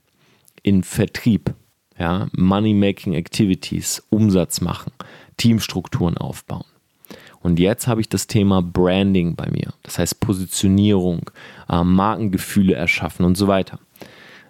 in 0.63 0.83
Vertrieb. 0.83 1.55
Ja, 1.99 2.29
Money-Making 2.37 3.15
Activities, 3.15 4.03
Umsatz 4.11 4.61
machen, 4.61 4.93
Teamstrukturen 5.39 6.19
aufbauen. 6.19 6.65
Und 7.43 7.59
jetzt 7.59 7.87
habe 7.87 8.01
ich 8.01 8.09
das 8.09 8.27
Thema 8.27 8.63
Branding 8.63 9.35
bei 9.35 9.51
mir. 9.51 9.73
Das 9.83 9.99
heißt 9.99 10.21
Positionierung, 10.21 11.31
äh, 11.69 11.83
Markengefühle 11.83 12.75
erschaffen 12.75 13.25
und 13.25 13.37
so 13.37 13.49
weiter. 13.49 13.79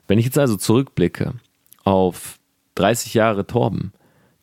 Wenn 0.09 0.19
ich 0.19 0.27
jetzt 0.27 0.39
also 0.39 0.57
zurückblicke 0.57 1.35
auf 1.85 2.39
30 2.75 3.15
Jahre 3.15 3.47
Torben, 3.47 3.93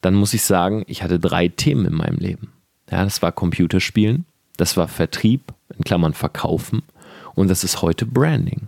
dann 0.02 0.16
muss 0.16 0.34
ich 0.34 0.44
sagen, 0.44 0.84
ich 0.88 1.04
hatte 1.04 1.20
drei 1.20 1.48
Themen 1.48 1.86
in 1.86 1.94
meinem 1.94 2.18
Leben. 2.18 2.54
Ja, 2.90 3.04
das 3.04 3.22
war 3.22 3.32
Computerspielen, 3.32 4.26
das 4.58 4.78
war 4.78 4.88
Vertrieb, 4.88 5.54
in 5.78 5.84
Klammern 5.84 6.14
Verkaufen 6.14 6.82
und 7.36 7.50
das 7.50 7.64
ist 7.64 7.82
heute 7.82 8.06
Branding. 8.06 8.68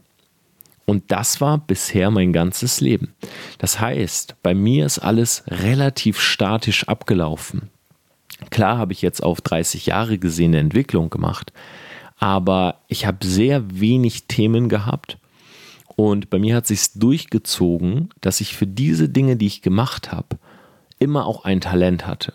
Und 0.85 1.11
das 1.11 1.41
war 1.41 1.57
bisher 1.57 2.11
mein 2.11 2.33
ganzes 2.33 2.81
Leben. 2.81 3.13
Das 3.59 3.79
heißt, 3.79 4.35
bei 4.43 4.53
mir 4.53 4.85
ist 4.85 4.99
alles 4.99 5.43
relativ 5.47 6.19
statisch 6.19 6.87
abgelaufen. 6.87 7.69
Klar 8.49 8.77
habe 8.77 8.93
ich 8.93 9.01
jetzt 9.01 9.23
auf 9.23 9.41
30 9.41 9.85
Jahre 9.85 10.17
gesehen 10.17 10.51
eine 10.51 10.59
Entwicklung 10.59 11.09
gemacht, 11.09 11.53
aber 12.17 12.81
ich 12.87 13.05
habe 13.05 13.25
sehr 13.25 13.79
wenig 13.79 14.27
Themen 14.27 14.67
gehabt 14.67 15.17
und 15.95 16.29
bei 16.29 16.39
mir 16.39 16.55
hat 16.55 16.67
sich 16.67 16.93
durchgezogen, 16.95 18.09
dass 18.21 18.41
ich 18.41 18.55
für 18.55 18.67
diese 18.67 19.09
Dinge, 19.09 19.37
die 19.37 19.47
ich 19.47 19.61
gemacht 19.61 20.11
habe, 20.11 20.37
immer 20.99 21.25
auch 21.25 21.45
ein 21.45 21.61
Talent 21.61 22.07
hatte. 22.07 22.33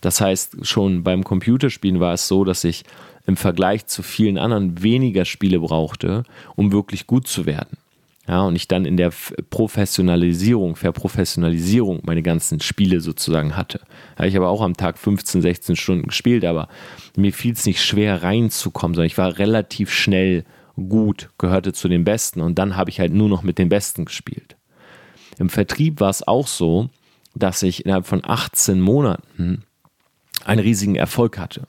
Das 0.00 0.20
heißt, 0.20 0.64
schon 0.66 1.02
beim 1.02 1.24
Computerspielen 1.24 2.00
war 2.00 2.14
es 2.14 2.28
so, 2.28 2.44
dass 2.44 2.64
ich 2.64 2.84
im 3.26 3.36
Vergleich 3.36 3.86
zu 3.86 4.02
vielen 4.02 4.38
anderen 4.38 4.82
weniger 4.82 5.24
Spiele 5.24 5.58
brauchte, 5.60 6.22
um 6.56 6.72
wirklich 6.72 7.06
gut 7.06 7.26
zu 7.26 7.46
werden. 7.46 7.78
Ja, 8.28 8.42
und 8.42 8.56
ich 8.56 8.68
dann 8.68 8.84
in 8.84 8.98
der 8.98 9.10
Professionalisierung, 9.48 10.76
Verprofessionalisierung 10.76 12.02
meine 12.04 12.22
ganzen 12.22 12.60
Spiele 12.60 13.00
sozusagen 13.00 13.56
hatte. 13.56 13.80
Ja, 14.18 14.26
ich 14.26 14.36
habe 14.36 14.48
auch 14.48 14.60
am 14.60 14.76
Tag 14.76 14.98
15, 14.98 15.40
16 15.40 15.76
Stunden 15.76 16.08
gespielt, 16.08 16.44
aber 16.44 16.68
mir 17.16 17.32
fiel 17.32 17.54
es 17.54 17.64
nicht 17.64 17.82
schwer 17.82 18.22
reinzukommen, 18.22 18.94
sondern 18.94 19.06
ich 19.06 19.16
war 19.16 19.38
relativ 19.38 19.90
schnell 19.90 20.44
gut, 20.76 21.30
gehörte 21.38 21.72
zu 21.72 21.88
den 21.88 22.04
Besten 22.04 22.42
und 22.42 22.58
dann 22.58 22.76
habe 22.76 22.90
ich 22.90 23.00
halt 23.00 23.14
nur 23.14 23.30
noch 23.30 23.42
mit 23.42 23.58
den 23.58 23.70
Besten 23.70 24.04
gespielt. 24.04 24.56
Im 25.38 25.48
Vertrieb 25.48 26.00
war 26.00 26.10
es 26.10 26.26
auch 26.26 26.46
so, 26.46 26.90
dass 27.34 27.62
ich 27.62 27.86
innerhalb 27.86 28.06
von 28.06 28.20
18 28.22 28.78
Monaten 28.78 29.64
einen 30.44 30.60
riesigen 30.60 30.96
Erfolg 30.96 31.38
hatte. 31.38 31.66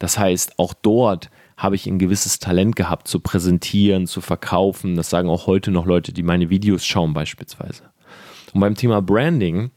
Das 0.00 0.18
heißt, 0.18 0.58
auch 0.58 0.74
dort 0.74 1.30
habe 1.56 1.74
ich 1.76 1.86
ein 1.86 1.98
gewisses 1.98 2.38
Talent 2.38 2.76
gehabt, 2.76 3.08
zu 3.08 3.20
präsentieren, 3.20 4.06
zu 4.06 4.20
verkaufen. 4.20 4.94
Das 4.94 5.08
sagen 5.08 5.30
auch 5.30 5.46
heute 5.46 5.70
noch 5.70 5.86
Leute, 5.86 6.12
die 6.12 6.22
meine 6.22 6.50
Videos 6.50 6.84
schauen 6.84 7.14
beispielsweise. 7.14 7.84
Und 8.52 8.60
beim 8.60 8.74
Thema 8.74 9.00
Branding 9.00 9.70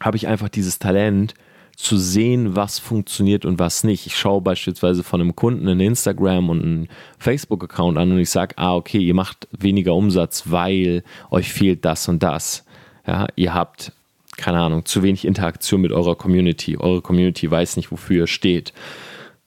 habe 0.00 0.16
ich 0.16 0.26
einfach 0.26 0.48
dieses 0.48 0.78
Talent 0.78 1.34
zu 1.76 1.98
sehen, 1.98 2.56
was 2.56 2.78
funktioniert 2.78 3.44
und 3.44 3.58
was 3.58 3.84
nicht. 3.84 4.06
Ich 4.06 4.16
schaue 4.16 4.40
beispielsweise 4.40 5.02
von 5.02 5.20
einem 5.20 5.36
Kunden 5.36 5.68
einen 5.68 5.80
Instagram 5.80 6.48
und 6.48 6.62
einen 6.62 6.88
Facebook-Account 7.18 7.98
an 7.98 8.12
und 8.12 8.18
ich 8.18 8.30
sage, 8.30 8.54
ah, 8.56 8.74
okay, 8.74 8.98
ihr 8.98 9.14
macht 9.14 9.46
weniger 9.50 9.94
Umsatz, 9.94 10.44
weil 10.46 11.02
euch 11.30 11.52
fehlt 11.52 11.84
das 11.84 12.08
und 12.08 12.22
das. 12.22 12.64
Ja, 13.06 13.26
ihr 13.36 13.52
habt, 13.52 13.92
keine 14.36 14.60
Ahnung, 14.60 14.86
zu 14.86 15.02
wenig 15.02 15.26
Interaktion 15.26 15.82
mit 15.82 15.92
eurer 15.92 16.16
Community. 16.16 16.78
Eure 16.78 17.02
Community 17.02 17.50
weiß 17.50 17.76
nicht, 17.76 17.90
wofür 17.92 18.22
ihr 18.22 18.26
steht 18.26 18.72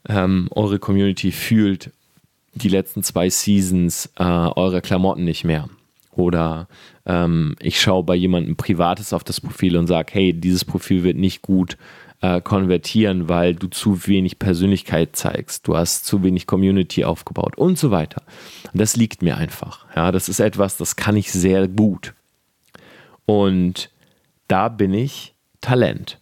ähm, 0.10 0.50
eure 0.52 0.80
Community 0.80 1.32
fühlt 1.32 1.92
die 2.54 2.70
letzten 2.70 3.04
zwei 3.04 3.30
Seasons 3.30 4.10
äh, 4.18 4.24
eure 4.24 4.82
Klamotten 4.82 5.24
nicht 5.24 5.46
mehr. 5.46 5.70
Oder 6.12 6.68
ähm, 7.06 7.56
ich 7.62 7.80
schaue 7.80 8.04
bei 8.04 8.16
jemandem 8.16 8.58
Privates 8.58 9.14
auf 9.14 9.24
das 9.24 9.40
Profil 9.40 9.78
und 9.78 9.88
sage, 9.88 10.12
hey, 10.14 10.34
dieses 10.34 10.66
Profil 10.66 11.04
wird 11.04 11.16
nicht 11.16 11.42
gut 11.42 11.78
äh, 12.22 12.42
konvertieren, 12.42 13.30
weil 13.30 13.56
du 13.56 13.68
zu 13.68 14.06
wenig 14.08 14.40
Persönlichkeit 14.40 15.16
zeigst, 15.16 15.68
du 15.68 15.78
hast 15.78 16.06
zu 16.06 16.24
wenig 16.24 16.48
Community 16.48 17.06
aufgebaut 17.06 17.58
und 17.58 17.78
so 17.78 17.92
weiter. 17.92 18.24
Und 18.74 18.82
das 18.82 18.98
liegt 18.98 19.22
mir 19.22 19.38
einfach. 19.38 19.86
Ja, 19.96 20.12
das 20.12 20.28
ist 20.28 20.40
etwas, 20.40 20.76
das 20.76 20.96
kann 20.96 21.16
ich 21.16 21.32
sehr 21.32 21.68
gut. 21.68 22.14
Und 23.26 23.90
da 24.48 24.68
bin 24.68 24.94
ich 24.94 25.34
Talent. 25.62 26.20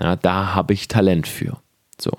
Ja, 0.00 0.16
da 0.16 0.54
habe 0.54 0.72
ich 0.72 0.88
Talent 0.88 1.28
für. 1.28 1.58
So. 2.00 2.10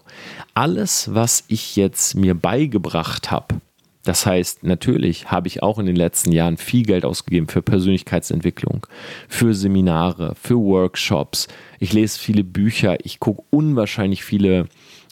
Alles, 0.53 1.13
was 1.13 1.43
ich 1.48 1.75
jetzt 1.75 2.15
mir 2.15 2.34
beigebracht 2.34 3.31
habe, 3.31 3.62
das 4.07 4.25
heißt, 4.25 4.63
natürlich 4.63 5.31
habe 5.31 5.50
ich 5.50 5.62
auch 5.62 5.79
in 5.79 5.86
den 5.86 5.98
letzten 5.98 6.31
Jahren 6.31 6.55
viel 6.55 6.84
Geld 6.84 7.03
ausgegeben 7.03 7.48
für 7.50 7.62
Persönlichkeitsentwicklung, 7.62 8.88
für 9.27 9.53
Seminare, 9.53 10.34
für 10.41 10.55
Workshops. 10.55 11.50
Ich 11.79 11.91
lese 11.91 12.17
viele 12.17 12.46
Bücher, 12.46 13.05
ich 13.05 13.19
gucke 13.19 13.43
unwahrscheinlich 13.50 14.24
viele 14.24 14.69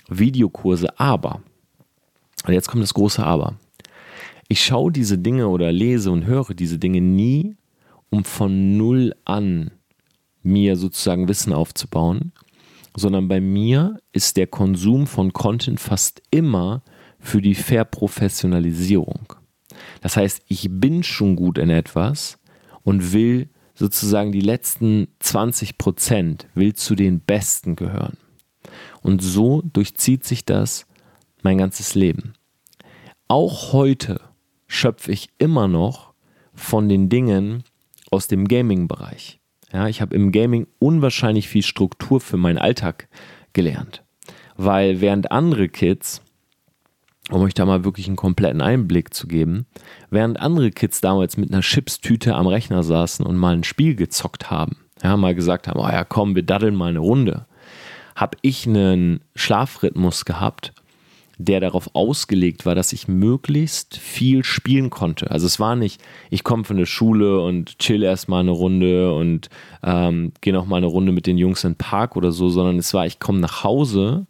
Videokurse, 0.08 0.98
aber, 0.98 1.42
und 2.48 2.54
jetzt 2.54 2.70
kommt 2.70 2.84
das 2.84 2.94
große 2.94 3.26
Aber, 3.26 3.56
ich 4.48 4.64
schaue 4.64 4.92
diese 4.94 5.18
Dinge 5.18 5.50
oder 5.50 5.74
lese 5.74 6.12
und 6.12 6.26
höre 6.26 6.54
diese 6.54 6.80
Dinge 6.80 7.02
nie, 7.02 7.58
um 8.10 8.24
von 8.24 8.78
null 8.78 9.14
an 9.26 9.72
mir 10.42 10.78
sozusagen 10.78 11.28
Wissen 11.28 11.52
aufzubauen, 11.52 12.32
sondern 12.96 13.28
bei 13.28 13.42
mir 13.42 14.00
ist 14.12 14.38
der 14.38 14.48
Konsum 14.48 15.08
von 15.08 15.34
Content 15.34 15.80
fast 15.80 16.22
immer 16.32 16.84
für 17.20 17.42
die 17.42 17.56
Verprofessionalisierung. 17.56 19.34
Das 20.02 20.18
heißt, 20.18 20.44
ich 20.48 20.68
bin 20.70 21.04
schon 21.04 21.36
gut 21.36 21.58
in 21.58 21.70
etwas 21.70 22.40
und 22.84 23.14
will 23.14 23.50
sozusagen 23.74 24.32
die 24.32 24.42
letzten 24.42 25.10
20 25.20 25.78
Prozent, 25.78 26.48
will 26.54 26.74
zu 26.74 26.96
den 26.96 27.20
Besten 27.20 27.76
gehören. 27.76 28.18
Und 29.02 29.22
so 29.22 29.62
durchzieht 29.62 30.24
sich 30.24 30.46
das 30.46 30.86
mein 31.44 31.58
ganzes 31.58 31.96
Leben. 31.96 32.34
Auch 33.28 33.74
heute 33.74 34.22
schöpfe 34.68 35.12
ich 35.12 35.30
immer 35.38 35.68
noch 35.68 36.14
von 36.54 36.88
den 36.88 37.10
Dingen 37.10 37.64
aus 38.12 38.28
dem 38.28 38.48
Gaming-Bereich. 38.48 39.40
Ja, 39.76 39.90
ich 39.90 40.00
habe 40.00 40.16
im 40.16 40.32
Gaming 40.32 40.68
unwahrscheinlich 40.80 41.50
viel 41.50 41.62
Struktur 41.62 42.22
für 42.22 42.38
meinen 42.38 42.58
Alltag 42.58 43.10
gelernt. 43.52 44.04
Weil 44.56 45.02
während 45.02 45.34
andere 45.34 45.68
Kids, 45.68 46.22
um 47.30 47.42
euch 47.42 47.54
da 47.54 47.66
mal 47.66 47.84
wirklich 47.84 48.08
einen 48.08 48.16
kompletten 48.16 48.62
Einblick 48.62 49.14
zu 49.14 49.28
geben, 49.28 49.66
während 50.10 50.40
andere 50.40 50.72
Kids 50.72 51.02
damals 51.02 51.36
mit 51.36 51.52
einer 51.52 51.60
Chipstüte 51.60 52.36
am 52.36 52.48
Rechner 52.48 52.84
saßen 52.84 53.26
und 53.26 53.36
mal 53.36 53.54
ein 53.54 53.66
Spiel 53.66 53.96
gezockt 53.96 54.50
haben, 54.50 54.78
ja, 55.04 55.18
mal 55.18 55.36
gesagt 55.36 55.68
haben, 55.68 55.82
oh 55.82 55.90
ja, 55.90 56.06
komm, 56.06 56.36
wir 56.36 56.44
daddeln 56.44 56.76
mal 56.76 56.92
eine 56.92 57.00
Runde, 57.00 57.46
habe 58.16 58.38
ich 58.44 58.66
einen 58.66 59.20
Schlafrhythmus 59.36 60.24
gehabt, 60.24 60.72
der 61.38 61.60
darauf 61.60 61.90
ausgelegt 61.94 62.66
war, 62.66 62.76
dass 62.76 62.94
ich 62.94 63.08
möglichst 63.08 63.98
viel 63.98 64.44
spielen 64.44 64.90
konnte. 64.90 65.32
Also 65.32 65.46
es 65.46 65.60
war 65.60 65.76
nicht, 65.76 66.02
ich 66.30 66.44
komme 66.44 66.64
von 66.64 66.78
der 66.78 66.86
Schule 66.86 67.42
und 67.42 67.80
chill 67.80 68.04
erstmal 68.04 68.42
eine 68.42 68.52
Runde 68.52 69.14
und 69.14 69.50
ähm, 69.84 70.32
gehe 70.42 70.54
noch 70.54 70.66
mal 70.66 70.78
eine 70.78 70.86
Runde 70.86 71.12
mit 71.12 71.28
den 71.28 71.38
Jungs 71.38 71.64
in 71.64 71.72
den 71.72 71.78
Park 71.78 72.16
oder 72.16 72.32
so, 72.32 72.50
sondern 72.50 72.78
es 72.78 72.94
war, 72.94 73.06
ich 73.06 73.20
komme 73.20 73.40
nach 73.40 73.64
Hause, 73.64 74.28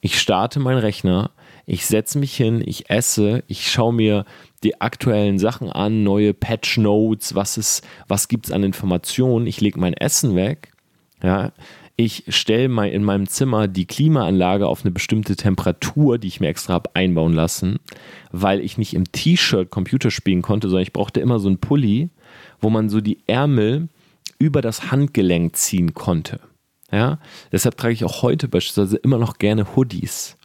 ich 0.00 0.20
starte 0.20 0.60
meinen 0.60 0.78
Rechner, 0.78 1.30
ich 1.66 1.86
setze 1.86 2.18
mich 2.18 2.36
hin, 2.36 2.62
ich 2.64 2.90
esse, 2.90 3.42
ich 3.48 3.70
schaue 3.70 3.92
mir 3.92 4.24
die 4.62 4.80
aktuellen 4.80 5.38
Sachen 5.38 5.70
an, 5.70 6.04
neue 6.04 6.34
Patch 6.34 6.78
Notes, 6.78 7.34
was 7.34 7.82
was 8.06 8.28
gibt 8.28 8.46
es 8.46 8.52
an 8.52 8.62
Informationen, 8.62 9.46
ich 9.46 9.60
lege 9.60 9.80
mein 9.80 9.94
Essen 9.94 10.36
weg, 10.36 10.72
ja, 11.22 11.52
ich 11.96 12.24
stelle 12.28 12.68
mal 12.68 12.88
in 12.88 13.04
meinem 13.04 13.28
Zimmer 13.28 13.68
die 13.68 13.86
Klimaanlage 13.86 14.66
auf 14.66 14.82
eine 14.82 14.90
bestimmte 14.90 15.36
Temperatur, 15.36 16.18
die 16.18 16.26
ich 16.26 16.40
mir 16.40 16.48
extra 16.48 16.74
habe 16.74 16.90
einbauen 16.94 17.32
lassen, 17.32 17.78
weil 18.32 18.60
ich 18.60 18.78
nicht 18.78 18.94
im 18.94 19.10
T-Shirt 19.10 19.70
Computer 19.70 20.10
spielen 20.10 20.42
konnte, 20.42 20.68
sondern 20.68 20.82
ich 20.82 20.92
brauchte 20.92 21.20
immer 21.20 21.38
so 21.38 21.48
einen 21.48 21.58
Pulli, 21.58 22.10
wo 22.60 22.68
man 22.68 22.88
so 22.88 23.00
die 23.00 23.18
Ärmel 23.26 23.88
über 24.38 24.60
das 24.60 24.90
Handgelenk 24.90 25.54
ziehen 25.56 25.94
konnte. 25.94 26.40
Ja, 26.90 27.18
deshalb 27.52 27.76
trage 27.76 27.94
ich 27.94 28.04
auch 28.04 28.22
heute 28.22 28.48
beispielsweise 28.48 28.96
immer 28.96 29.18
noch 29.18 29.38
gerne 29.38 29.76
Hoodies, 29.76 30.36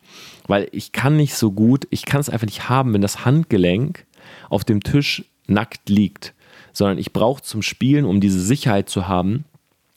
weil 0.47 0.67
ich 0.71 0.91
kann 0.91 1.17
nicht 1.17 1.35
so 1.35 1.51
gut, 1.51 1.87
ich 1.89 2.05
kann 2.05 2.21
es 2.21 2.29
einfach 2.29 2.47
nicht 2.47 2.69
haben, 2.69 2.93
wenn 2.93 3.01
das 3.01 3.25
Handgelenk 3.25 4.05
auf 4.49 4.63
dem 4.63 4.81
Tisch 4.81 5.25
nackt 5.47 5.89
liegt, 5.89 6.33
sondern 6.73 6.97
ich 6.97 7.11
brauche 7.11 7.41
zum 7.41 7.61
Spielen, 7.61 8.05
um 8.05 8.21
diese 8.21 8.39
Sicherheit 8.39 8.89
zu 8.89 9.07
haben. 9.07 9.45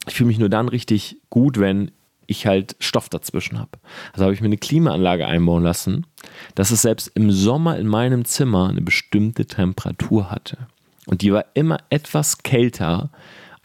Ich 0.09 0.14
fühle 0.14 0.28
mich 0.28 0.38
nur 0.38 0.49
dann 0.49 0.68
richtig 0.68 1.18
gut, 1.30 1.59
wenn 1.59 1.90
ich 2.26 2.47
halt 2.47 2.76
Stoff 2.80 3.09
dazwischen 3.09 3.59
habe. 3.59 3.78
Also 4.12 4.25
habe 4.25 4.35
ich 4.35 4.40
mir 4.40 4.47
eine 4.47 4.56
Klimaanlage 4.56 5.26
einbauen 5.26 5.62
lassen, 5.62 6.06
dass 6.54 6.71
es 6.71 6.82
selbst 6.82 7.11
im 7.14 7.30
Sommer 7.30 7.78
in 7.78 7.87
meinem 7.87 8.25
Zimmer 8.25 8.68
eine 8.68 8.80
bestimmte 8.80 9.47
Temperatur 9.47 10.30
hatte. 10.30 10.59
Und 11.06 11.23
die 11.23 11.32
war 11.32 11.44
immer 11.54 11.78
etwas 11.90 12.42
kälter, 12.42 13.11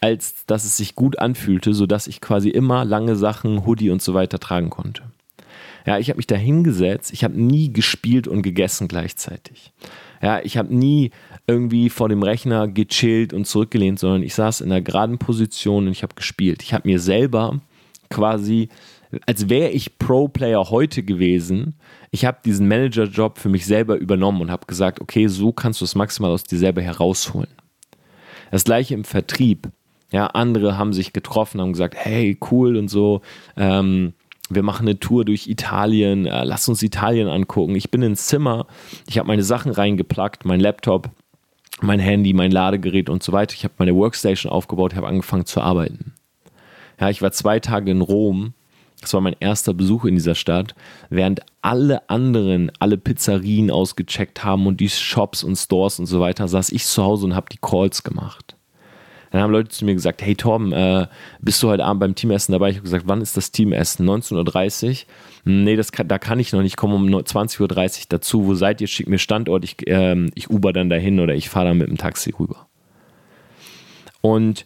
als 0.01 0.46
dass 0.46 0.65
es 0.65 0.77
sich 0.77 0.96
gut 0.96 1.20
anfühlte, 1.20 1.74
sodass 1.74 2.08
ich 2.08 2.22
quasi 2.22 2.50
immer 2.50 2.86
lange 2.86 3.15
Sachen, 3.15 3.65
Hoodie 3.65 3.89
und 3.89 4.01
so 4.01 4.13
weiter 4.13 4.39
tragen 4.39 4.70
konnte. 4.70 5.03
Ja, 5.86 5.98
ich 5.98 6.10
habe 6.10 6.17
mich 6.17 6.27
da 6.27 6.36
hingesetzt, 6.36 7.13
ich 7.13 7.24
habe 7.24 7.41
nie 7.41 7.72
gespielt 7.72 8.27
und 8.27 8.41
gegessen 8.41 8.88
gleichzeitig. 8.88 9.72
Ja, 10.22 10.41
ich 10.44 10.58
habe 10.58 10.75
nie 10.75 11.12
irgendwie 11.48 11.89
vor 11.89 12.10
dem 12.10 12.24
Rechner 12.24 12.68
gechillt 12.68 13.34
und 13.34 13.48
zurückgelehnt, 13.48 14.00
sondern 14.00 14.22
ich 14.22 14.36
saß 14.36 14.62
in 14.62 14.72
einer 14.72 14.82
geraden 14.82 15.18
Position 15.18 15.88
und 15.88 15.94
ich 15.94 16.04
habe 16.04 16.13
gespielt. 16.13 16.62
Ich 16.62 16.74
habe 16.74 16.88
mir 16.88 17.00
selber 17.00 17.62
quasi, 18.10 18.68
als 19.25 19.50
wäre 19.50 19.70
ich 19.70 19.98
Pro-Player 19.98 20.70
heute 20.70 21.04
gewesen, 21.04 21.75
ich 22.12 22.25
habe 22.25 22.39
diesen 22.44 22.68
Manager-Job 22.68 23.38
für 23.38 23.50
mich 23.50 23.66
selber 23.66 23.96
übernommen 23.96 24.42
und 24.42 24.51
habe 24.51 24.66
gesagt, 24.66 25.00
okay, 25.00 25.27
so 25.27 25.54
kannst 25.54 25.80
du 25.82 25.86
es 25.86 25.96
maximal 25.96 26.32
aus 26.32 26.44
dir 26.44 26.58
selber 26.58 26.82
herausholen. 26.82 27.50
Das 28.51 28.63
gleiche 28.63 28.94
im 28.94 29.04
Vertrieb. 29.04 29.70
Ja, 30.12 30.27
andere 30.27 30.77
haben 30.77 30.94
sich 30.94 31.12
getroffen, 31.12 31.60
haben 31.60 31.74
gesagt, 31.74 31.96
hey, 31.98 32.38
cool 32.51 32.77
und 32.77 32.88
so. 32.88 33.22
Ähm, 33.58 34.13
wir 34.50 34.63
machen 34.63 34.88
eine 34.88 35.00
Tour 35.00 35.25
durch 35.25 35.48
Italien, 35.48 36.25
äh, 36.25 36.46
lass 36.46 36.70
uns 36.70 36.82
Italien 36.82 37.27
angucken. 37.27 37.75
Ich 37.75 37.92
bin 37.92 38.01
ins 38.01 38.27
Zimmer, 38.27 38.68
ich 39.08 39.18
habe 39.18 39.27
meine 39.27 39.44
Sachen 39.44 39.72
reingeplackt, 39.72 40.46
mein 40.46 40.62
Laptop, 40.62 41.10
mein 41.81 42.00
Handy, 42.00 42.34
mein 42.34 42.51
Ladegerät 42.51 43.10
und 43.10 43.24
so 43.24 43.31
weiter. 43.31 43.53
Ich 43.53 43.63
habe 43.63 43.75
meine 43.77 43.96
Workstation 43.96 44.51
aufgebaut, 44.51 44.96
habe 44.96 45.07
angefangen 45.07 45.46
zu 45.46 45.62
arbeiten. 45.62 46.13
Ja, 47.00 47.10
ich 47.10 47.22
war 47.22 47.31
zwei 47.31 47.60
Tage 47.60 47.91
in 47.91 48.01
Rom. 48.01 48.53
Das 49.01 49.13
war 49.13 49.22
mein 49.22 49.36
erster 49.39 49.75
Besuch 49.75 50.05
in 50.05 50.15
dieser 50.15 50.34
Stadt, 50.34 50.74
während 51.12 51.41
alle 51.62 52.10
anderen 52.10 52.72
alle 52.79 52.98
Pizzerien 52.98 53.69
ausgecheckt 53.69 54.43
haben 54.43 54.65
und 54.65 54.79
die 54.79 54.89
Shops 54.89 55.43
und 55.43 55.55
Stores 55.55 56.00
und 56.00 56.07
so 56.07 56.19
weiter, 56.19 56.48
saß 56.48 56.72
ich 56.72 56.84
zu 56.84 57.03
Hause 57.03 57.27
und 57.27 57.36
habe 57.36 57.48
die 57.51 57.60
Calls 57.62 58.01
gemacht. 58.01 58.57
Dann 59.38 59.44
haben 59.44 59.51
Leute 59.51 59.70
zu 59.70 59.86
mir 59.86 59.94
gesagt, 59.94 60.24
hey 60.24 60.34
Torben, 60.34 60.72
äh, 60.72 61.06
bist 61.41 61.62
du 61.62 61.67
heute 61.67 61.86
Abend 61.86 62.00
beim 62.00 62.15
Teamessen 62.15 62.53
dabei? 62.53 62.72
Ich 62.72 62.77
habe 62.77 62.86
gesagt, 62.86 63.03
wann 63.08 63.22
ist 63.22 63.38
das 63.38 63.51
Teamessen? 63.51 64.10
19.30 64.10 64.88
Uhr? 64.88 64.96
Hm, 65.44 65.63
nee, 65.63 65.75
das 65.75 65.91
kann, 65.91 66.08
da 66.08 66.17
kann 66.17 66.39
ich 66.39 66.53
noch 66.53 66.63
nicht, 66.63 66.72
ich 66.72 66.75
komme 66.75 66.96
um 66.96 67.06
20.30 67.06 67.62
Uhr 67.62 68.06
dazu. 68.10 68.48
Wo 68.48 68.56
seid 68.56 68.82
ihr? 68.82 68.88
Schickt 68.88 69.10
mir 69.10 69.20
Standort, 69.20 69.63
ich, 69.63 69.75
ähm, 69.86 70.32
ich 70.34 70.50
Uber 70.50 70.74
dann 70.74 70.89
dahin 70.89 71.20
oder 71.20 71.36
ich 71.36 71.50
fahre 71.50 71.67
dann 71.67 71.77
mit 71.77 71.88
dem 71.88 72.00
Taxi 72.00 72.34
rüber. 72.39 72.65
Und 74.22 74.65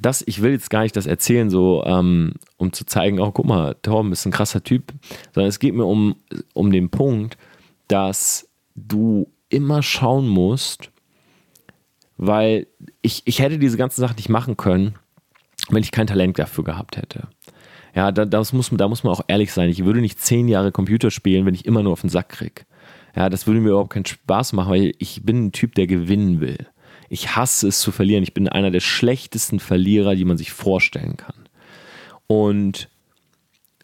das, 0.00 0.22
ich 0.24 0.40
will 0.40 0.52
jetzt 0.52 0.70
gar 0.70 0.82
nicht 0.82 0.94
das 0.94 1.06
erzählen, 1.06 1.50
so 1.50 1.82
ähm, 1.84 2.34
um 2.56 2.72
zu 2.72 2.86
zeigen, 2.86 3.18
oh, 3.18 3.32
guck 3.32 3.46
mal, 3.46 3.74
Torben 3.82 4.12
ist 4.12 4.24
ein 4.24 4.30
krasser 4.30 4.62
Typ, 4.62 4.92
sondern 5.32 5.48
es 5.48 5.58
geht 5.58 5.74
mir 5.74 5.86
um, 5.86 6.14
um 6.52 6.70
den 6.70 6.90
Punkt, 6.90 7.36
dass 7.88 8.48
du 8.76 9.26
immer 9.48 9.82
schauen 9.82 10.28
musst, 10.28 10.92
weil 12.16 12.66
ich, 13.02 13.22
ich 13.24 13.40
hätte 13.40 13.58
diese 13.58 13.76
ganzen 13.76 14.00
Sachen 14.00 14.16
nicht 14.16 14.28
machen 14.28 14.56
können, 14.56 14.94
wenn 15.70 15.82
ich 15.82 15.92
kein 15.92 16.06
Talent 16.06 16.38
dafür 16.38 16.64
gehabt 16.64 16.96
hätte. 16.96 17.28
Ja, 17.94 18.10
da, 18.12 18.24
das 18.24 18.52
muss, 18.52 18.70
da 18.72 18.88
muss 18.88 19.04
man 19.04 19.12
auch 19.12 19.22
ehrlich 19.28 19.52
sein. 19.52 19.70
Ich 19.70 19.84
würde 19.84 20.00
nicht 20.00 20.20
zehn 20.20 20.48
Jahre 20.48 20.72
Computer 20.72 21.10
spielen, 21.10 21.46
wenn 21.46 21.54
ich 21.54 21.64
immer 21.64 21.82
nur 21.82 21.92
auf 21.92 22.00
den 22.00 22.10
Sack 22.10 22.30
kriege. 22.30 22.62
Ja, 23.14 23.28
das 23.28 23.46
würde 23.46 23.60
mir 23.60 23.70
überhaupt 23.70 23.92
keinen 23.92 24.06
Spaß 24.06 24.52
machen, 24.54 24.70
weil 24.70 24.92
ich 24.98 25.22
bin 25.24 25.46
ein 25.46 25.52
Typ, 25.52 25.74
der 25.76 25.86
gewinnen 25.86 26.40
will. 26.40 26.66
Ich 27.08 27.36
hasse 27.36 27.68
es 27.68 27.80
zu 27.80 27.92
verlieren. 27.92 28.24
Ich 28.24 28.34
bin 28.34 28.48
einer 28.48 28.72
der 28.72 28.80
schlechtesten 28.80 29.60
Verlierer, 29.60 30.16
die 30.16 30.24
man 30.24 30.36
sich 30.36 30.52
vorstellen 30.52 31.16
kann. 31.16 31.36
Und 32.26 32.88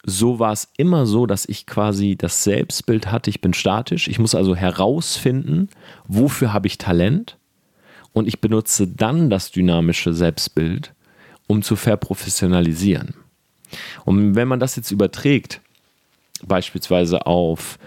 so 0.02 0.38
war 0.38 0.52
es 0.52 0.68
immer 0.76 1.06
so, 1.06 1.26
dass 1.26 1.46
ich 1.46 1.66
quasi 1.66 2.16
das 2.16 2.42
Selbstbild 2.42 3.12
hatte, 3.12 3.30
ich 3.30 3.40
bin 3.40 3.54
statisch. 3.54 4.08
Ich 4.08 4.18
muss 4.18 4.34
also 4.34 4.56
herausfinden, 4.56 5.68
wofür 6.08 6.52
habe 6.52 6.66
ich 6.66 6.78
Talent 6.78 7.36
und 8.12 8.26
ich 8.26 8.40
benutze 8.40 8.86
dann 8.86 9.30
das 9.30 9.50
dynamische 9.50 10.12
Selbstbild, 10.12 10.94
um 11.46 11.62
zu 11.62 11.76
verprofessionalisieren. 11.76 13.14
Und 14.04 14.34
wenn 14.34 14.48
man 14.48 14.60
das 14.60 14.76
jetzt 14.76 14.90
überträgt, 14.90 15.60
beispielsweise 16.42 17.26
auf 17.26 17.78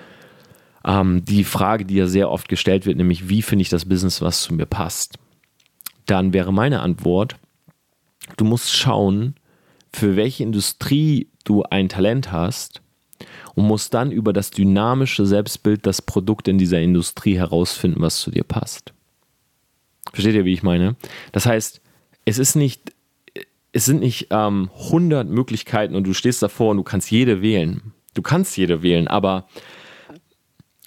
ähm, 0.85 1.23
die 1.25 1.43
Frage, 1.43 1.85
die 1.85 1.95
ja 1.95 2.07
sehr 2.07 2.29
oft 2.29 2.47
gestellt 2.47 2.85
wird, 2.85 2.97
nämlich 2.97 3.29
wie 3.29 3.41
finde 3.41 3.63
ich 3.63 3.69
das 3.69 3.85
Business, 3.85 4.21
was 4.21 4.43
zu 4.43 4.53
mir 4.53 4.65
passt, 4.65 5.17
dann 6.05 6.33
wäre 6.33 6.53
meine 6.53 6.81
Antwort, 6.81 7.37
du 8.37 8.45
musst 8.45 8.75
schauen, 8.75 9.35
für 9.93 10.15
welche 10.15 10.43
Industrie 10.43 11.29
du 11.43 11.63
ein 11.63 11.89
Talent 11.89 12.31
hast 12.31 12.81
und 13.55 13.65
musst 13.65 13.93
dann 13.93 14.11
über 14.11 14.33
das 14.33 14.51
dynamische 14.51 15.25
Selbstbild 15.25 15.85
das 15.85 16.01
Produkt 16.01 16.47
in 16.47 16.57
dieser 16.57 16.79
Industrie 16.81 17.37
herausfinden, 17.37 18.01
was 18.01 18.19
zu 18.19 18.31
dir 18.31 18.43
passt. 18.43 18.93
Versteht 20.13 20.35
ihr, 20.35 20.45
wie 20.45 20.53
ich 20.53 20.63
meine? 20.63 20.95
Das 21.31 21.45
heißt, 21.45 21.81
es 22.25 22.37
ist 22.37 22.55
nicht, 22.55 22.93
es 23.71 23.85
sind 23.85 23.99
nicht 23.99 24.27
ähm, 24.29 24.69
100 24.85 25.27
Möglichkeiten 25.27 25.95
und 25.95 26.05
du 26.05 26.13
stehst 26.13 26.41
davor 26.41 26.71
und 26.71 26.77
du 26.77 26.83
kannst 26.83 27.11
jede 27.11 27.41
wählen. 27.41 27.93
Du 28.13 28.21
kannst 28.21 28.55
jede 28.55 28.83
wählen, 28.83 29.07
aber 29.07 29.47